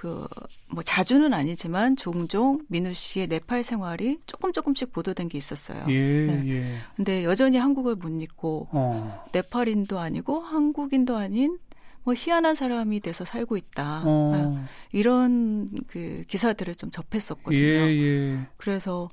그 0.03 0.27
뭐 0.73 0.83
자주는 0.83 1.33
아니지만 1.33 1.97
종종 1.97 2.61
민우 2.69 2.95
씨의 2.95 3.27
네팔 3.29 3.63
생활이 3.63 4.19
조금 4.27 4.53
조금씩 4.53 4.91
보도된 4.93 5.29
게 5.29 5.39
있었어요. 5.39 5.79
예, 5.89 6.27
네. 6.27 6.49
예. 6.49 6.77
근데 6.97 7.25
여전히 7.25 7.59
한국을 7.59 7.95
못 7.95 8.09
잊고 8.09 8.69
어. 8.73 9.25
네팔인도 9.33 9.99
아니고 9.99 10.41
한국인도 10.41 11.17
아닌 11.17 11.59
뭐 12.05 12.15
희한한 12.17 12.55
사람이 12.55 13.01
돼서 13.01 13.25
살고 13.25 13.57
있다. 13.57 14.03
어. 14.05 14.33
아, 14.35 14.67
이런 14.91 15.71
그 15.87 16.25
기사들을 16.27 16.75
좀 16.75 16.91
접했었거든요. 16.91 17.61
예, 17.61 17.97
예. 17.97 18.39
그래서 18.57 19.09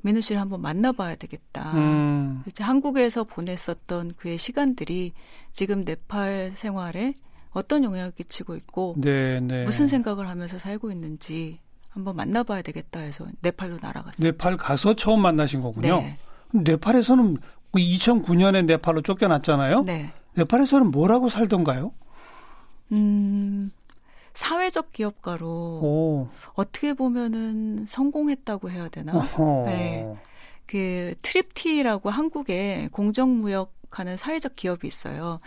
민우 0.00 0.20
씨를 0.22 0.40
한번 0.40 0.60
만나봐야 0.62 1.16
되겠다. 1.16 1.72
음. 1.74 2.42
이제 2.46 2.64
한국에서 2.64 3.24
보냈었던 3.24 4.14
그의 4.16 4.38
시간들이 4.38 5.12
지금 5.52 5.84
네팔 5.84 6.52
생활에 6.54 7.14
어떤 7.52 7.84
영향을 7.84 8.12
끼치고 8.12 8.56
있고 8.56 8.94
네, 8.98 9.40
네. 9.40 9.64
무슨 9.64 9.88
생각을 9.88 10.28
하면서 10.28 10.58
살고 10.58 10.90
있는지 10.90 11.58
한번 11.90 12.16
만나봐야 12.16 12.62
되겠다 12.62 13.00
해서 13.00 13.26
네팔로 13.40 13.78
날아갔어요. 13.80 14.26
네팔 14.26 14.56
가서 14.56 14.94
처음 14.94 15.20
만나신 15.20 15.60
거군요. 15.60 16.00
네. 16.00 16.18
네팔에서는 16.52 17.36
2009년에 17.74 18.66
그 18.66 18.72
네팔로 18.72 19.02
쫓겨났잖아요. 19.02 19.82
네. 19.84 20.12
네팔에서는 20.34 20.90
뭐라고 20.90 21.28
살던가요? 21.28 21.92
음, 22.92 23.70
사회적 24.34 24.92
기업가로 24.92 25.46
오. 25.46 26.28
어떻게 26.54 26.94
보면은 26.94 27.86
성공했다고 27.88 28.70
해야 28.70 28.88
되나? 28.88 29.12
어허. 29.14 29.64
네. 29.66 30.16
그 30.66 31.14
트립티라고 31.20 32.08
한국에 32.08 32.88
공정무역 32.92 33.74
하는 33.90 34.16
사회적 34.16 34.56
기업이 34.56 34.86
있어요. 34.88 35.40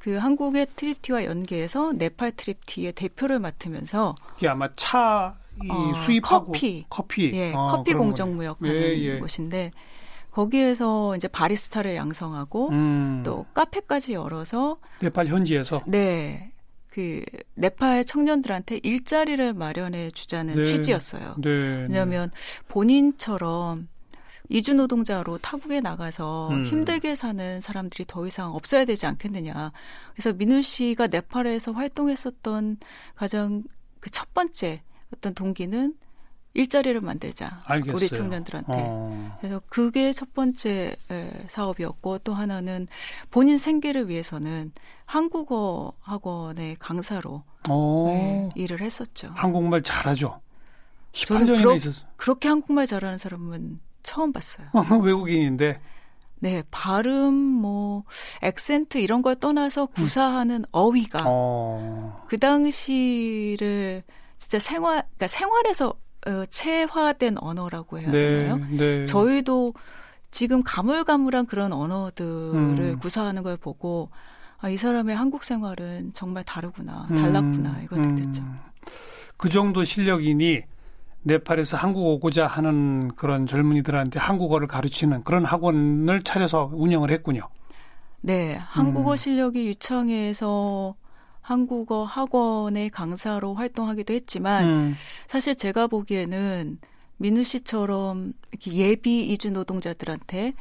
그 0.00 0.16
한국의 0.16 0.66
트립티와 0.76 1.26
연계해서 1.26 1.92
네팔 1.92 2.32
트립티의 2.32 2.92
대표를 2.92 3.38
맡으면서 3.38 4.14
그게 4.28 4.48
아마 4.48 4.68
차 4.74 5.36
어, 5.68 5.94
수입하고 5.94 6.46
커피 6.46 6.86
커피 6.88 7.30
예, 7.34 7.52
어, 7.52 7.68
커피 7.76 7.92
공정 7.92 8.34
무역하는 8.34 8.74
예, 8.74 8.98
예. 8.98 9.18
곳인데 9.18 9.72
거기에서 10.30 11.14
이제 11.16 11.28
바리스타를 11.28 11.96
양성하고 11.96 12.70
음. 12.70 13.22
또 13.26 13.44
카페까지 13.52 14.14
열어서 14.14 14.78
네팔 15.02 15.26
현지에서 15.26 15.82
네. 15.86 16.50
그 16.88 17.22
네팔 17.54 18.06
청년들한테 18.06 18.80
일자리를 18.82 19.52
마련해 19.52 20.10
주자는 20.12 20.54
네. 20.54 20.64
취지였어요. 20.64 21.36
네, 21.38 21.50
네. 21.50 21.82
왜냐하면 21.82 22.30
본인처럼 22.68 23.88
이주 24.50 24.74
노동자로 24.74 25.38
타국에 25.38 25.80
나가서 25.80 26.48
음. 26.50 26.64
힘들게 26.66 27.14
사는 27.14 27.60
사람들이 27.60 28.04
더 28.06 28.26
이상 28.26 28.52
없어야 28.54 28.84
되지 28.84 29.06
않겠느냐. 29.06 29.72
그래서 30.12 30.32
민우 30.32 30.60
씨가 30.60 31.06
네팔에서 31.06 31.72
활동했었던 31.72 32.76
가장 33.14 33.62
그 34.00 34.10
첫 34.10 34.32
번째 34.34 34.82
어떤 35.14 35.34
동기는 35.34 35.94
일자리를 36.54 37.00
만들자. 37.00 37.62
알겠어요. 37.64 37.96
우리 37.96 38.08
청년들한테. 38.08 38.72
어. 38.74 39.36
그래서 39.40 39.60
그게 39.68 40.12
첫 40.12 40.34
번째 40.34 40.96
사업이었고 41.48 42.18
또 42.18 42.34
하나는 42.34 42.88
본인 43.30 43.56
생계를 43.56 44.08
위해서는 44.08 44.72
한국어 45.04 45.92
학원의 46.00 46.76
강사로 46.80 47.44
네, 47.68 48.48
일을 48.56 48.80
했었죠. 48.80 49.30
한국말 49.34 49.82
잘하죠. 49.82 50.40
18년이나 51.12 51.76
있었어. 51.76 52.00
그렇게 52.16 52.48
한국말 52.48 52.86
잘하는 52.86 53.18
사람은 53.18 53.78
처음 54.02 54.32
봤어요. 54.32 54.66
외국인인데. 55.02 55.80
네, 56.42 56.62
발음, 56.70 57.34
뭐, 57.34 58.04
액센트 58.40 58.98
이런 58.98 59.20
걸 59.20 59.36
떠나서 59.36 59.86
구사하는 59.86 60.60
음. 60.60 60.64
어휘가 60.72 61.24
어. 61.26 62.24
그 62.28 62.38
당시를 62.38 64.02
진짜 64.38 64.58
생활, 64.58 65.02
그러니까 65.02 65.26
생활에서 65.26 65.92
어, 66.26 66.44
체화된 66.48 67.36
언어라고 67.38 67.98
해야 67.98 68.10
네, 68.10 68.18
되나요? 68.18 68.56
네. 68.70 69.04
저희도 69.04 69.74
지금 70.30 70.62
가물가물한 70.62 71.46
그런 71.46 71.72
언어들을 71.72 72.78
음. 72.78 72.98
구사하는 73.00 73.42
걸 73.42 73.56
보고 73.56 74.10
아, 74.58 74.68
이 74.68 74.76
사람의 74.76 75.16
한국 75.16 75.44
생활은 75.44 76.12
정말 76.12 76.44
다르구나, 76.44 77.06
달랐구나 77.08 77.70
음. 77.70 77.80
이걸 77.82 78.02
느꼈죠. 78.02 78.42
음. 78.42 78.58
그 79.36 79.48
정도 79.48 79.84
실력이니 79.84 80.62
네팔에서 81.22 81.76
한국 81.76 82.06
오고자 82.06 82.46
하는 82.46 83.08
그런 83.14 83.46
젊은이들한테 83.46 84.18
한국어를 84.18 84.66
가르치는 84.66 85.22
그런 85.24 85.44
학원을 85.44 86.22
차려서 86.22 86.70
운영을 86.72 87.10
했군요. 87.10 87.48
네, 88.22 88.54
한국어 88.54 89.12
음. 89.12 89.16
실력이 89.16 89.66
유창해서 89.66 90.94
한국어 91.40 92.04
학원의 92.04 92.90
강사로 92.90 93.54
활동하기도 93.54 94.12
했지만 94.12 94.64
음. 94.64 94.94
사실 95.26 95.54
제가 95.54 95.86
보기에는 95.86 96.78
민우 97.16 97.42
씨처럼 97.42 98.32
이렇게 98.50 98.72
예비 98.72 99.26
이주 99.30 99.50
노동자들한테 99.50 100.54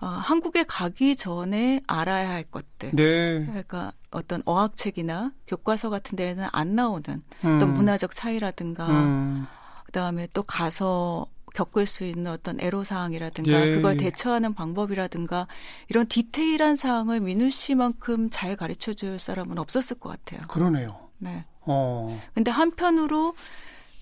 어, 0.00 0.06
한국에 0.06 0.64
가기 0.64 1.16
전에 1.16 1.80
알아야 1.86 2.30
할 2.30 2.44
것들. 2.44 2.90
네. 2.92 3.44
그러니까 3.46 3.92
어떤 4.10 4.42
어학책이나 4.44 5.32
교과서 5.46 5.90
같은 5.90 6.14
데에는 6.16 6.46
안 6.52 6.74
나오는 6.74 7.22
음. 7.44 7.56
어떤 7.56 7.74
문화적 7.74 8.14
차이라든가 8.14 8.86
음. 8.86 9.46
그다음에 9.88 10.28
또 10.34 10.42
가서 10.42 11.26
겪을 11.54 11.86
수 11.86 12.04
있는 12.04 12.30
어떤 12.30 12.60
애로사항이라든가 12.60 13.66
예, 13.66 13.72
그걸 13.72 13.94
예. 13.94 14.04
대처하는 14.04 14.52
방법이라든가 14.52 15.46
이런 15.88 16.06
디테일한 16.06 16.76
사항을 16.76 17.20
민우 17.20 17.48
씨만큼 17.48 18.28
잘 18.30 18.54
가르쳐 18.54 18.92
줄 18.92 19.18
사람은 19.18 19.58
없었을 19.58 19.98
것 19.98 20.10
같아요. 20.10 20.46
그러네요. 20.46 20.88
네. 21.16 21.46
어. 21.62 22.20
근데 22.34 22.50
한편으로 22.50 23.34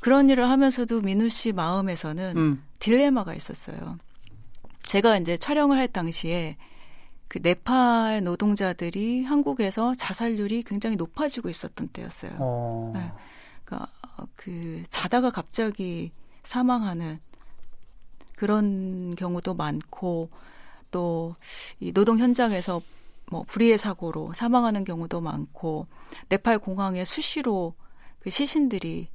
그런 0.00 0.28
일을 0.28 0.48
하면서도 0.48 1.02
민우 1.02 1.28
씨 1.28 1.52
마음에서는 1.52 2.36
음. 2.36 2.64
딜레마가 2.80 3.32
있었어요. 3.32 3.98
제가 4.82 5.16
이제 5.18 5.36
촬영을 5.36 5.78
할 5.78 5.86
당시에 5.86 6.56
그 7.28 7.38
네팔 7.42 8.24
노동자들이 8.24 9.24
한국에서 9.24 9.94
자살률이 9.94 10.64
굉장히 10.64 10.96
높아지고 10.96 11.48
있었던 11.48 11.88
때였어요. 11.88 12.32
어. 12.38 12.90
네. 12.92 13.12
그러니까 13.64 13.92
그 14.34 14.82
자다가 14.90 15.30
갑자기 15.30 16.12
사망하는 16.40 17.18
그런 18.36 19.14
경우도 19.16 19.54
많고 19.54 20.30
또 20.90 21.34
이 21.80 21.92
노동 21.92 22.18
현장에서 22.18 22.80
뭐 23.30 23.42
불의의 23.42 23.76
사고로 23.78 24.32
사망하는 24.34 24.84
경우도 24.84 25.20
많고 25.20 25.86
네팔 26.28 26.58
공항에 26.60 27.04
수시로 27.04 27.74
그 28.20 28.30
시신들이 28.30 29.08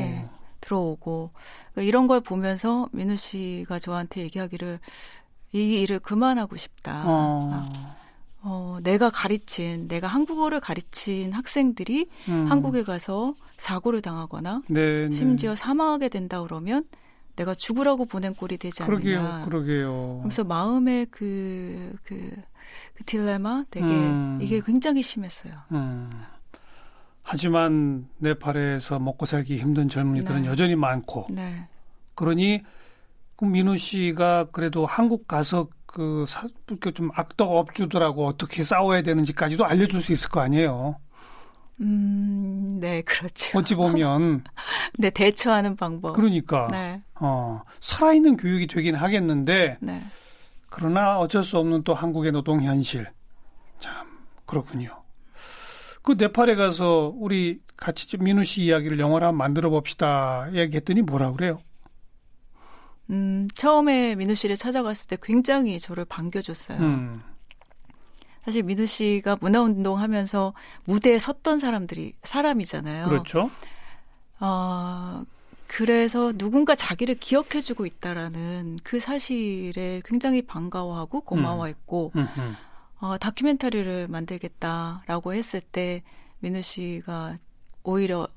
예, 0.00 0.28
들어오고 0.60 1.30
그러니까 1.72 1.82
이런 1.88 2.06
걸 2.06 2.20
보면서 2.20 2.88
민우 2.92 3.16
씨가 3.16 3.78
저한테 3.78 4.20
얘기하기를 4.22 4.78
이 5.52 5.58
일을 5.80 6.00
그만하고 6.00 6.56
싶다. 6.56 7.04
어. 7.06 7.50
아, 7.52 7.70
어, 7.72 7.96
내가 8.86 9.10
가르친, 9.10 9.88
내가 9.88 10.06
한국어를 10.06 10.60
가르친 10.60 11.32
학생들이 11.32 12.08
음. 12.28 12.46
한국에 12.46 12.84
가서 12.84 13.34
사고를 13.56 14.00
당하거나 14.00 14.62
네, 14.68 15.08
네. 15.08 15.10
심지어 15.10 15.50
네. 15.50 15.56
사망하게 15.56 16.08
된다 16.08 16.40
그러면 16.40 16.84
내가 17.34 17.52
죽으라고 17.52 18.04
보낸 18.04 18.32
꼴이 18.32 18.58
되지 18.58 18.84
않느냐. 18.84 18.98
그러게요, 18.98 19.42
그러게요. 19.44 20.20
그래서 20.22 20.44
마음의 20.44 21.06
그, 21.10 21.96
그, 22.04 22.30
그 22.94 23.04
딜레마 23.04 23.64
되게 23.72 23.86
음. 23.86 24.38
이게 24.40 24.62
굉장히 24.64 25.02
심했어요. 25.02 25.52
음. 25.72 26.08
하지만 27.22 28.06
네팔에서 28.18 29.00
먹고 29.00 29.26
살기 29.26 29.58
힘든 29.58 29.88
젊은이들은 29.88 30.42
네. 30.42 30.48
여전히 30.48 30.76
많고. 30.76 31.26
네. 31.30 31.68
그러니 32.14 32.62
그 33.34 33.44
민우 33.44 33.76
씨가 33.76 34.46
그래도 34.52 34.86
한국 34.86 35.26
가서 35.26 35.66
그, 35.96 36.26
사, 36.28 36.46
좀 36.94 37.10
악덕 37.14 37.50
업주들하고 37.50 38.26
어떻게 38.26 38.62
싸워야 38.62 39.00
되는지까지도 39.00 39.64
알려줄 39.64 40.02
수 40.02 40.12
있을 40.12 40.28
거 40.28 40.40
아니에요. 40.40 40.96
음, 41.80 42.76
네, 42.82 43.00
그렇죠. 43.00 43.58
어찌 43.58 43.74
보면. 43.74 44.44
네, 44.98 45.08
대처하는 45.08 45.74
방법. 45.74 46.12
그러니까. 46.14 46.68
네. 46.70 47.00
어, 47.14 47.62
살아있는 47.80 48.36
교육이 48.36 48.66
되긴 48.66 48.94
하겠는데. 48.94 49.78
네. 49.80 50.02
그러나 50.68 51.18
어쩔 51.18 51.42
수 51.42 51.56
없는 51.56 51.82
또 51.84 51.94
한국의 51.94 52.32
노동 52.32 52.62
현실. 52.62 53.06
참, 53.78 54.06
그렇군요. 54.44 54.90
그 56.02 56.16
네팔에 56.18 56.56
가서 56.56 57.10
우리 57.16 57.60
같이 57.78 58.06
좀 58.06 58.22
민우 58.22 58.44
씨 58.44 58.64
이야기를 58.64 58.98
영화로 58.98 59.28
한번 59.28 59.38
만들어 59.38 59.70
봅시다 59.70 60.46
얘기했더니 60.52 61.00
뭐라 61.00 61.32
그래요? 61.32 61.62
음, 63.10 63.48
처음에 63.54 64.14
민우 64.16 64.34
씨를 64.34 64.56
찾아갔을 64.56 65.08
때 65.08 65.16
굉장히 65.22 65.78
저를 65.78 66.04
반겨줬어요. 66.04 66.78
음. 66.78 67.22
사실 68.44 68.62
민우 68.62 68.86
씨가 68.86 69.38
문화운동 69.40 69.98
하면서 69.98 70.54
무대에 70.84 71.18
섰던 71.18 71.58
사람들이 71.58 72.14
사람이잖아요. 72.22 73.08
그렇죠. 73.08 73.50
어, 74.38 75.24
그래서 75.66 76.32
누군가 76.32 76.74
자기를 76.74 77.16
기억해주고 77.16 77.86
있다라는 77.86 78.78
그 78.84 79.00
사실에 79.00 80.00
굉장히 80.04 80.42
반가워하고 80.42 81.22
고마워했고, 81.22 82.12
음. 82.14 82.26
어, 83.00 83.18
다큐멘터리를 83.18 84.06
만들겠다라고 84.08 85.34
했을 85.34 85.60
때 85.60 86.02
민우 86.38 86.62
씨가 86.62 87.38
오히려 87.82 88.28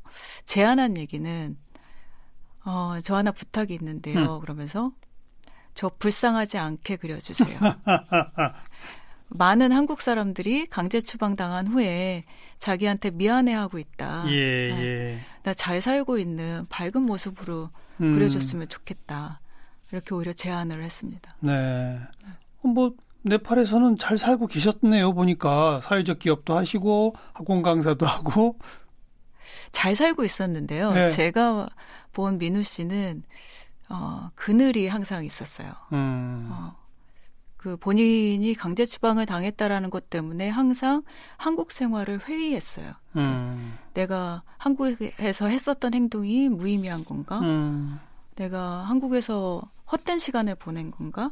제안한 0.45 0.97
얘기는 0.97 1.55
어, 2.69 2.99
저 3.01 3.15
하나 3.15 3.31
부탁이 3.31 3.73
있는데요. 3.73 4.35
음. 4.35 4.39
그러면서 4.41 4.91
저 5.73 5.89
불쌍하지 5.89 6.59
않게 6.59 6.97
그려주세요. 6.97 7.57
많은 9.29 9.71
한국 9.71 10.01
사람들이 10.01 10.67
강제 10.67 11.01
추방당한 11.01 11.67
후에 11.67 12.25
자기한테 12.59 13.09
미안해하고 13.11 13.79
있다. 13.79 14.25
예, 14.27 14.73
네. 14.73 14.83
예. 14.83 15.19
나잘 15.43 15.81
살고 15.81 16.19
있는 16.19 16.67
밝은 16.69 17.01
모습으로 17.01 17.69
음. 18.01 18.13
그려줬으면 18.13 18.67
좋겠다. 18.67 19.41
이렇게 19.91 20.13
오히려 20.13 20.31
제안을 20.31 20.83
했습니다. 20.83 21.35
네. 21.39 21.99
뭐 22.61 22.93
네팔에서는 23.23 23.97
잘 23.97 24.19
살고 24.19 24.45
계셨네요. 24.45 25.13
보니까 25.13 25.81
사회적 25.81 26.19
기업도 26.19 26.55
하시고 26.55 27.15
학원 27.33 27.63
강사도 27.63 28.05
하고 28.05 28.57
잘 29.71 29.95
살고 29.95 30.23
있었는데요. 30.23 30.91
네. 30.91 31.09
제가 31.09 31.67
본 32.13 32.37
민우 32.37 32.63
씨는 32.63 33.23
어, 33.89 34.29
그늘이 34.35 34.87
항상 34.87 35.25
있었어요. 35.25 35.73
음. 35.93 36.47
어, 36.51 36.75
그 37.57 37.75
본인이 37.75 38.53
강제 38.53 38.85
추방을 38.85 39.25
당했다라는 39.25 39.89
것 39.89 40.09
때문에 40.09 40.47
항상 40.47 41.03
한국 41.37 41.71
생활을 41.71 42.27
회의했어요. 42.27 42.93
음. 43.17 43.77
내가 43.93 44.43
한국에서 44.57 45.47
했었던 45.47 45.93
행동이 45.93 46.49
무의미한 46.49 47.03
건가? 47.03 47.39
음. 47.39 47.99
내가 48.35 48.83
한국에서 48.83 49.61
헛된 49.91 50.19
시간을 50.19 50.55
보낸 50.55 50.91
건가? 50.91 51.31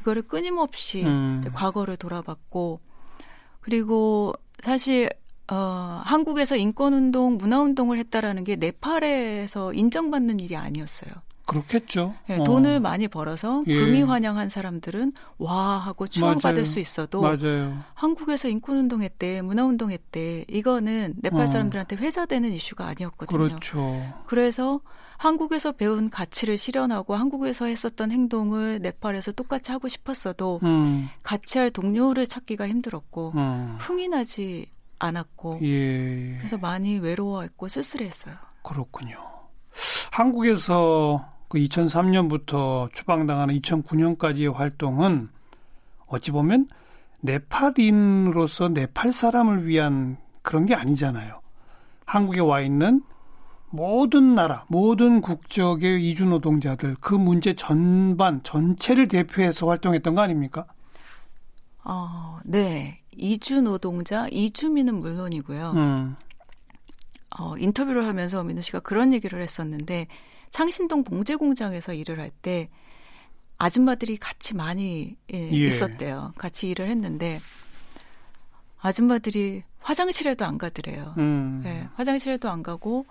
이거를 0.00 0.22
끊임없이 0.22 1.04
음. 1.04 1.42
과거를 1.54 1.96
돌아봤고 1.98 2.80
그리고 3.60 4.34
사실 4.62 5.08
어, 5.50 6.00
한국에서 6.04 6.56
인권운동, 6.56 7.36
문화운동을 7.36 7.98
했다라는 7.98 8.44
게 8.44 8.56
네팔에서 8.56 9.72
인정받는 9.72 10.40
일이 10.40 10.56
아니었어요. 10.56 11.12
그렇겠죠. 11.46 12.14
네, 12.26 12.38
어. 12.38 12.44
돈을 12.44 12.80
많이 12.80 13.06
벌어서 13.06 13.62
예. 13.66 13.78
금이 13.78 14.02
환영한 14.02 14.48
사람들은 14.48 15.12
와 15.36 15.76
하고 15.76 16.06
추앙받을 16.06 16.64
수 16.64 16.80
있어도 16.80 17.20
맞아요. 17.20 17.78
한국에서 17.92 18.48
인권운동했대, 18.48 19.42
문화운동했대 19.42 20.46
이거는 20.48 21.16
네팔 21.16 21.42
어. 21.42 21.46
사람들한테 21.46 21.96
회자되는 21.96 22.50
이슈가 22.50 22.86
아니었거든요. 22.86 23.38
그렇죠. 23.38 24.14
그래서 24.26 24.80
한국에서 25.18 25.72
배운 25.72 26.08
가치를 26.08 26.56
실현하고 26.56 27.14
한국에서 27.14 27.66
했었던 27.66 28.10
행동을 28.10 28.80
네팔에서 28.80 29.32
똑같이 29.32 29.70
하고 29.70 29.88
싶었어도 29.88 30.60
음. 30.62 31.08
같이 31.22 31.58
할 31.58 31.70
동료를 31.70 32.26
찾기가 32.26 32.66
힘들었고 32.68 33.32
음. 33.36 33.76
흥이 33.80 34.08
나지 34.08 34.66
않았고 34.98 35.60
예. 35.62 36.36
그래서 36.38 36.58
많이 36.58 36.98
외로워했고 36.98 37.68
쓸쓸했어요. 37.68 38.34
그렇군요. 38.62 39.18
한국에서 40.12 41.28
그 41.48 41.58
2003년부터 41.58 42.92
추방당하는 42.92 43.58
2009년까지의 43.60 44.52
활동은 44.52 45.28
어찌 46.06 46.30
보면 46.30 46.68
네팔인으로서 47.20 48.68
네팔 48.68 49.12
사람을 49.12 49.66
위한 49.66 50.18
그런 50.42 50.66
게 50.66 50.74
아니잖아요. 50.74 51.40
한국에 52.04 52.40
와 52.40 52.60
있는 52.60 53.02
모든 53.70 54.34
나라, 54.34 54.64
모든 54.68 55.20
국적의 55.20 56.08
이주 56.08 56.26
노동자들 56.26 56.96
그 57.00 57.14
문제 57.14 57.54
전반 57.54 58.42
전체를 58.42 59.08
대표해서 59.08 59.66
활동했던 59.68 60.14
거 60.14 60.20
아닙니까? 60.20 60.66
어, 61.82 62.38
네. 62.44 62.98
이주 63.16 63.62
노동자, 63.62 64.26
이주민은 64.30 65.00
물론이고요. 65.00 65.72
음. 65.76 66.16
어, 67.38 67.56
인터뷰를 67.58 68.06
하면서 68.06 68.44
민우 68.44 68.62
씨가 68.62 68.80
그런 68.80 69.12
얘기를 69.12 69.42
했었는데 69.42 70.06
창신동 70.50 71.04
봉제 71.04 71.36
공장에서 71.36 71.92
일을 71.94 72.20
할 72.20 72.30
때 72.42 72.68
아줌마들이 73.56 74.16
같이 74.16 74.54
많이 74.54 75.16
예, 75.32 75.38
예. 75.38 75.66
있었대요. 75.66 76.32
같이 76.36 76.68
일을 76.68 76.88
했는데 76.90 77.40
아줌마들이 78.80 79.62
화장실에도 79.80 80.44
안 80.44 80.58
가더래요. 80.58 81.14
음. 81.18 81.62
예, 81.64 81.88
화장실에도 81.94 82.50
안 82.50 82.62
가고 82.62 83.06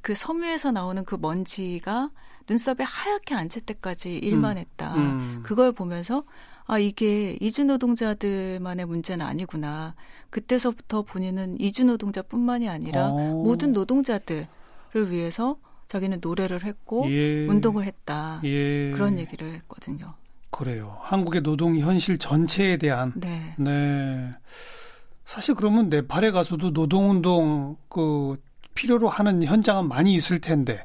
그 0.00 0.14
섬유에서 0.14 0.72
나오는 0.72 1.04
그 1.04 1.16
먼지가 1.20 2.10
눈썹에 2.48 2.84
하얗게 2.84 3.34
앉을 3.34 3.62
때까지 3.66 4.16
일만 4.18 4.56
음. 4.56 4.60
했다. 4.60 4.94
음. 4.94 5.40
그걸 5.44 5.72
보면서 5.72 6.24
아, 6.66 6.78
이게 6.78 7.36
이주노동자들만의 7.40 8.86
문제는 8.86 9.24
아니구나. 9.24 9.94
그때서부터 10.30 11.02
본인은 11.02 11.60
이주노동자뿐만이 11.60 12.68
아니라 12.68 13.08
오. 13.08 13.18
어. 13.18 13.44
모든 13.44 13.72
노동자들을 13.72 14.46
위해서 15.10 15.56
자기는 15.86 16.18
노래를 16.20 16.64
했고 16.64 17.04
예. 17.08 17.46
운동을 17.46 17.84
했다. 17.84 18.40
예. 18.44 18.90
그런 18.90 19.18
얘기를 19.18 19.52
했거든요. 19.54 20.14
그래요. 20.50 20.96
한국의 21.00 21.42
노동 21.42 21.78
현실 21.78 22.18
전체에 22.18 22.76
대한 22.78 23.12
네. 23.14 23.54
네. 23.58 24.34
사실 25.24 25.54
그러면 25.54 25.88
네팔에 25.88 26.30
가서도 26.30 26.72
노동운동 26.72 27.76
그 27.88 28.40
필요로 28.74 29.08
하는 29.08 29.42
현장은 29.42 29.88
많이 29.88 30.14
있을 30.14 30.40
텐데 30.40 30.84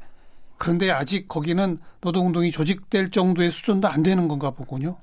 그런데 0.58 0.92
아직 0.92 1.28
거기는 1.28 1.78
노동운동이 2.02 2.52
조직될 2.52 3.12
정도의 3.12 3.50
수준도 3.50 3.88
안 3.88 4.04
되는 4.04 4.28
건가 4.28 4.52
보군요. 4.52 4.98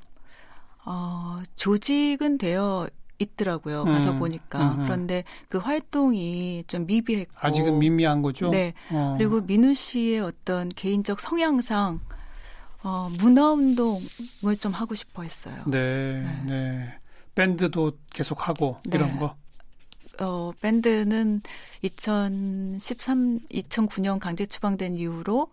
어, 0.91 1.43
조직은 1.55 2.39
되어 2.39 2.89
있더라고요. 3.19 3.83
음, 3.83 3.93
가서 3.93 4.15
보니까. 4.15 4.71
음, 4.71 4.81
음. 4.81 4.85
그런데 4.87 5.25
그 5.51 5.59
활동이 5.59 6.65
좀 6.67 6.87
미비했고 6.87 7.31
아직은 7.35 7.79
미미한 7.79 8.23
거죠. 8.23 8.49
네. 8.49 8.73
어. 8.91 9.15
그리고 9.19 9.43
민우 9.43 9.75
씨의 9.75 10.21
어떤 10.21 10.71
개인적 10.71 11.21
성향상 11.21 12.01
어, 12.83 13.11
문화 13.19 13.53
운동을 13.53 14.57
좀 14.59 14.73
하고 14.73 14.95
싶어 14.95 15.23
했어요. 15.23 15.57
네. 15.67 16.23
네. 16.23 16.43
네. 16.47 16.95
밴드도 17.35 17.93
계속 18.11 18.49
하고 18.49 18.79
네. 18.85 18.97
이런 18.97 19.19
거. 19.19 19.35
어, 20.21 20.53
밴드는 20.63 21.43
2013 21.83 23.41
2009년 23.51 24.19
강제 24.19 24.47
추방된 24.47 24.97
이후로 24.97 25.49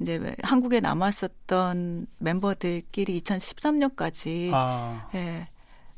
이제 0.00 0.34
한국에 0.42 0.80
남았었던 0.80 2.06
멤버들끼리 2.18 3.20
2013년까지 3.20 4.50
아. 4.52 5.08
예, 5.14 5.48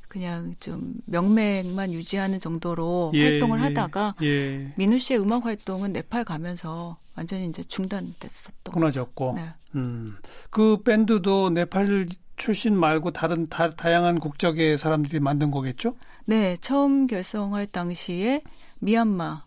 그냥 0.09 0.55
좀 0.61 0.95
명맥만 1.07 1.93
유지하는 1.93 2.39
정도로 2.39 3.13
예, 3.15 3.31
활동을 3.31 3.59
예, 3.61 3.65
하다가 3.65 4.15
예. 4.23 4.73
민우 4.77 4.99
씨의 4.99 5.21
음악 5.21 5.45
활동은 5.45 5.93
네팔 5.93 6.25
가면서 6.25 6.99
완전히 7.15 7.47
이제 7.47 7.63
중단됐었던 7.65 8.75
끊어졌고. 8.75 9.35
네. 9.37 9.49
음. 9.75 10.17
그 10.51 10.83
밴드도 10.83 11.51
네팔 11.51 12.07
출신 12.37 12.79
말고 12.79 13.13
다른 13.13 13.49
다, 13.49 13.71
다양한 13.75 14.21
국적의 14.21 14.79
사람들이 14.79 15.21
만든 15.21 15.51
거겠죠? 15.51 15.97
네, 16.27 16.57
처음 16.61 17.07
결성할 17.07 17.67
당시에 17.67 18.43
미얀마 18.79 19.45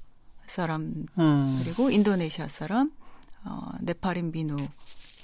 사람 0.48 1.06
음. 1.20 1.62
그리고 1.64 1.92
인도네시아 1.92 2.48
사람 2.48 2.92
어, 3.46 3.72
네팔인 3.82 4.32
민우 4.32 4.58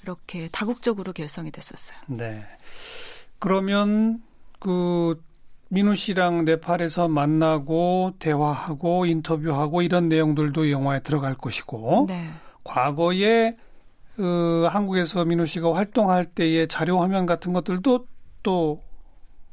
이렇게 0.02 0.48
다국적으로 0.52 1.12
결성이 1.12 1.50
됐었어요. 1.50 1.98
네. 2.06 2.42
그러면 3.38 4.22
그 4.58 5.22
민우 5.68 5.96
씨랑 5.96 6.44
네팔에서 6.44 7.08
만나고 7.08 8.14
대화하고 8.18 9.06
인터뷰하고 9.06 9.82
이런 9.82 10.08
내용들도 10.08 10.70
영화에 10.70 11.00
들어갈 11.00 11.34
것이고 11.34 12.06
네. 12.08 12.30
과거에 12.62 13.56
그 14.14 14.66
한국에서 14.70 15.24
민우 15.24 15.44
씨가 15.44 15.74
활동할 15.74 16.24
때의 16.24 16.68
자료 16.68 17.00
화면 17.00 17.26
같은 17.26 17.52
것들도 17.52 18.06
또 18.42 18.82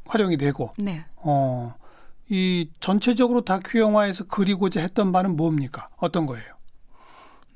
활용이 0.06 0.38
되고 0.38 0.72
네. 0.78 1.04
어. 1.18 1.74
이 2.30 2.70
전체적으로 2.80 3.42
다큐 3.42 3.80
영화에서 3.80 4.26
그리고자 4.26 4.82
했던 4.82 5.12
바는 5.12 5.36
뭡니까? 5.36 5.90
어떤 5.98 6.26
거예요? 6.26 6.54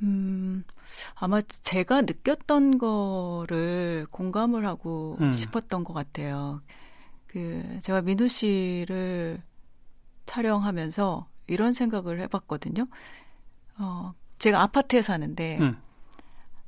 음, 0.03 0.63
아마 1.15 1.41
제가 1.41 2.01
느꼈던 2.01 2.77
거를 2.77 4.07
공감을 4.11 4.65
하고 4.65 5.17
음. 5.21 5.33
싶었던 5.33 5.83
것 5.83 5.93
같아요. 5.93 6.61
그 7.27 7.79
제가 7.81 8.01
민우 8.01 8.27
씨를 8.27 9.41
촬영하면서 10.25 11.27
이런 11.47 11.73
생각을 11.73 12.19
해봤거든요. 12.21 12.87
어, 13.77 14.13
제가 14.39 14.61
아파트에 14.61 15.01
사는데 15.01 15.57
음. 15.59 15.77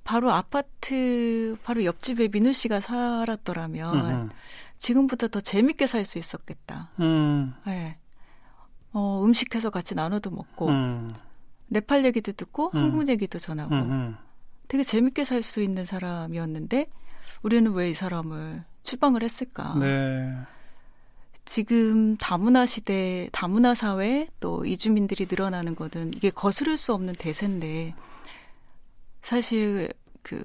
바로 0.03 0.31
아파트 0.31 1.57
바로 1.63 1.83
옆집에 1.85 2.29
민우 2.29 2.53
씨가 2.53 2.79
살았더라면 2.79 3.95
음흠. 3.95 4.29
지금보다 4.79 5.27
더 5.27 5.41
재밌게 5.41 5.87
살 5.87 6.05
수 6.05 6.17
있었겠다. 6.17 6.91
음. 6.99 7.53
네. 7.65 7.97
어, 8.93 9.21
음식해서 9.23 9.69
같이 9.69 9.93
나눠도 9.95 10.31
먹고 10.31 10.67
음. 10.69 11.11
네팔 11.69 12.05
얘기도 12.05 12.31
듣고 12.33 12.71
음. 12.73 12.79
한국 12.79 13.07
얘기도 13.09 13.39
전하고 13.39 13.73
음흠. 13.75 14.15
되게 14.67 14.83
재밌게 14.83 15.23
살 15.23 15.41
수 15.43 15.61
있는 15.61 15.85
사람이었는데 15.85 16.87
우리는 17.43 17.71
왜 17.73 17.89
이 17.91 17.93
사람을 17.93 18.63
추방을 18.83 19.23
했을까? 19.23 19.75
네. 19.79 20.33
지금 21.45 22.15
다문화 22.17 22.65
시대, 22.67 23.27
다문화 23.31 23.73
사회 23.73 24.27
또 24.39 24.65
이주민들이 24.65 25.25
늘어나는 25.29 25.75
것은 25.75 26.13
이게 26.15 26.29
거스를 26.29 26.77
수 26.77 26.93
없는 26.93 27.15
대세인데 27.17 27.95
사실 29.21 29.91
그 30.21 30.43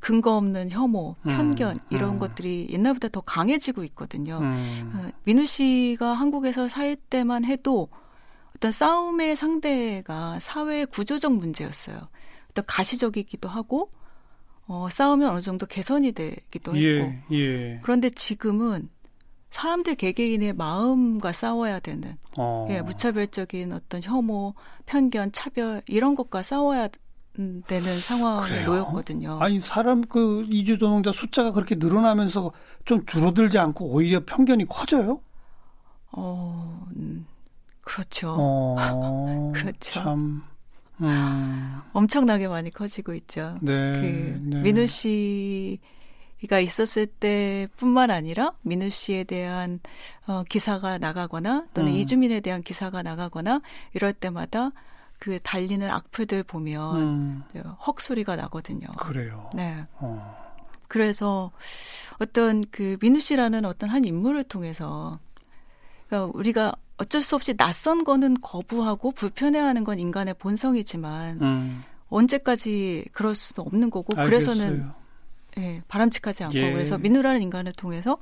근거 0.00 0.36
없는 0.36 0.70
혐오, 0.70 1.16
음, 1.22 1.30
편견 1.30 1.76
음, 1.76 1.80
이런 1.90 2.10
음. 2.12 2.18
것들이 2.18 2.68
옛날보다 2.70 3.08
더 3.08 3.22
강해지고 3.22 3.84
있거든요. 3.84 4.38
음. 4.42 4.92
어, 4.94 5.10
민우 5.24 5.46
씨가 5.46 6.12
한국에서 6.12 6.68
살 6.68 6.94
때만 6.96 7.46
해도 7.46 7.88
어떤 8.64 8.72
싸움의 8.72 9.36
상대가 9.36 10.38
사회 10.40 10.86
구조적 10.86 11.34
문제였어요. 11.34 12.08
어떤 12.50 12.64
가시적이기도 12.64 13.46
하고 13.46 13.90
어, 14.66 14.88
싸우면 14.90 15.28
어느 15.28 15.40
정도 15.42 15.66
개선이 15.66 16.12
되기도 16.12 16.74
예, 16.78 17.00
했고. 17.00 17.34
예. 17.34 17.80
그런데 17.82 18.08
지금은 18.08 18.88
사람들 19.50 19.96
개개인의 19.96 20.54
마음과 20.54 21.32
싸워야 21.32 21.78
되는 21.78 22.16
어. 22.38 22.66
예, 22.70 22.80
무차별적인 22.80 23.70
어떤 23.74 24.00
혐오, 24.02 24.54
편견, 24.86 25.32
차별 25.32 25.82
이런 25.86 26.14
것과 26.14 26.42
싸워야 26.42 26.88
되는 27.66 27.98
상황에 28.00 28.48
그래요? 28.48 28.70
놓였거든요. 28.70 29.40
아니 29.42 29.60
사람 29.60 30.00
그 30.00 30.46
이주 30.48 30.78
노동자 30.78 31.12
숫자가 31.12 31.52
그렇게 31.52 31.74
늘어나면서 31.74 32.50
좀 32.86 33.04
줄어들지 33.04 33.58
않고 33.58 33.90
오히려 33.90 34.24
편견이 34.24 34.64
커져요? 34.68 35.20
어, 36.12 36.86
음, 36.96 37.26
그렇죠. 37.84 38.34
어, 38.38 39.52
그렇죠. 39.54 40.00
참. 40.00 40.42
음. 41.00 41.80
엄청나게 41.92 42.48
많이 42.48 42.70
커지고 42.70 43.14
있죠. 43.14 43.56
네, 43.60 43.72
그 43.72 44.40
네. 44.42 44.62
민우 44.62 44.86
씨가 44.86 46.60
있었을 46.60 47.06
때뿐만 47.06 48.10
아니라 48.10 48.52
민우 48.62 48.90
씨에 48.90 49.24
대한 49.24 49.80
어, 50.26 50.44
기사가 50.48 50.98
나가거나 50.98 51.66
또는 51.74 51.92
음. 51.92 51.96
이주민에 51.96 52.40
대한 52.40 52.62
기사가 52.62 53.02
나가거나 53.02 53.60
이럴 53.92 54.12
때마다 54.12 54.70
그 55.18 55.38
달리는 55.42 55.88
악플들 55.88 56.44
보면 56.44 56.96
음. 56.96 57.42
헉 57.56 58.00
소리가 58.00 58.36
나거든요. 58.36 58.86
그래요. 58.98 59.50
네. 59.54 59.84
어. 59.98 60.44
그래서 60.86 61.50
어떤 62.18 62.62
그 62.70 62.98
민우 63.00 63.18
씨라는 63.18 63.64
어떤 63.64 63.88
한 63.90 64.04
인물을 64.04 64.44
통해서 64.44 65.18
그러니까 66.14 66.38
우리가 66.38 66.72
어쩔 66.96 67.22
수 67.22 67.34
없이 67.34 67.54
낯선 67.56 68.04
거는 68.04 68.36
거부하고 68.40 69.10
불편해하는 69.12 69.82
건 69.84 69.98
인간의 69.98 70.34
본성이지만 70.38 71.42
음. 71.42 71.84
언제까지 72.08 73.06
그럴 73.12 73.34
수도 73.34 73.62
없는 73.62 73.90
거고 73.90 74.16
알겠어요. 74.16 74.54
그래서는 74.56 74.90
예, 75.58 75.82
바람직하지 75.88 76.44
않고 76.44 76.56
예. 76.58 76.72
그래서 76.72 76.98
민우라는 76.98 77.42
인간을 77.42 77.72
통해서 77.72 78.18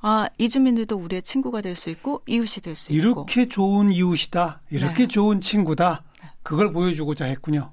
아 0.00 0.28
이주민들도 0.38 0.96
우리의 0.96 1.22
친구가 1.22 1.60
될 1.60 1.74
수 1.74 1.90
있고 1.90 2.22
이웃이 2.26 2.62
될 2.62 2.74
수 2.76 2.92
있고 2.92 2.98
이렇게 2.98 3.48
좋은 3.48 3.92
이웃이다 3.92 4.60
이렇게 4.70 4.94
네. 5.04 5.08
좋은 5.08 5.40
친구다 5.40 6.02
그걸 6.42 6.72
보여주고자 6.72 7.26
했군요. 7.26 7.70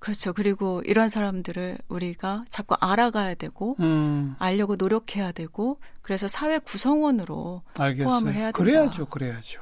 그렇죠. 0.00 0.32
그리고 0.32 0.82
이런 0.86 1.08
사람들을 1.08 1.78
우리가 1.88 2.44
자꾸 2.48 2.74
알아가야 2.80 3.34
되고 3.34 3.76
음. 3.80 4.34
알려고 4.38 4.76
노력해야 4.76 5.32
되고 5.32 5.78
그래서 6.02 6.26
사회 6.26 6.58
구성원으로 6.58 7.62
알겠어요. 7.78 8.08
포함을 8.08 8.34
해야 8.34 8.46
된다. 8.46 8.58
그래야죠. 8.58 9.06
그래야죠. 9.06 9.60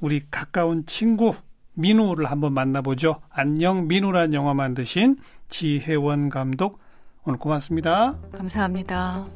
우리 0.00 0.22
가까운 0.30 0.84
친구 0.86 1.34
민우를 1.74 2.26
한번 2.26 2.52
만나보죠. 2.52 3.20
안녕 3.30 3.86
민우란 3.86 4.34
영화 4.34 4.52
만드신 4.54 5.16
지혜원 5.48 6.28
감독 6.28 6.80
오늘 7.24 7.38
고맙습니다. 7.38 8.18
감사합니다. 8.32 9.28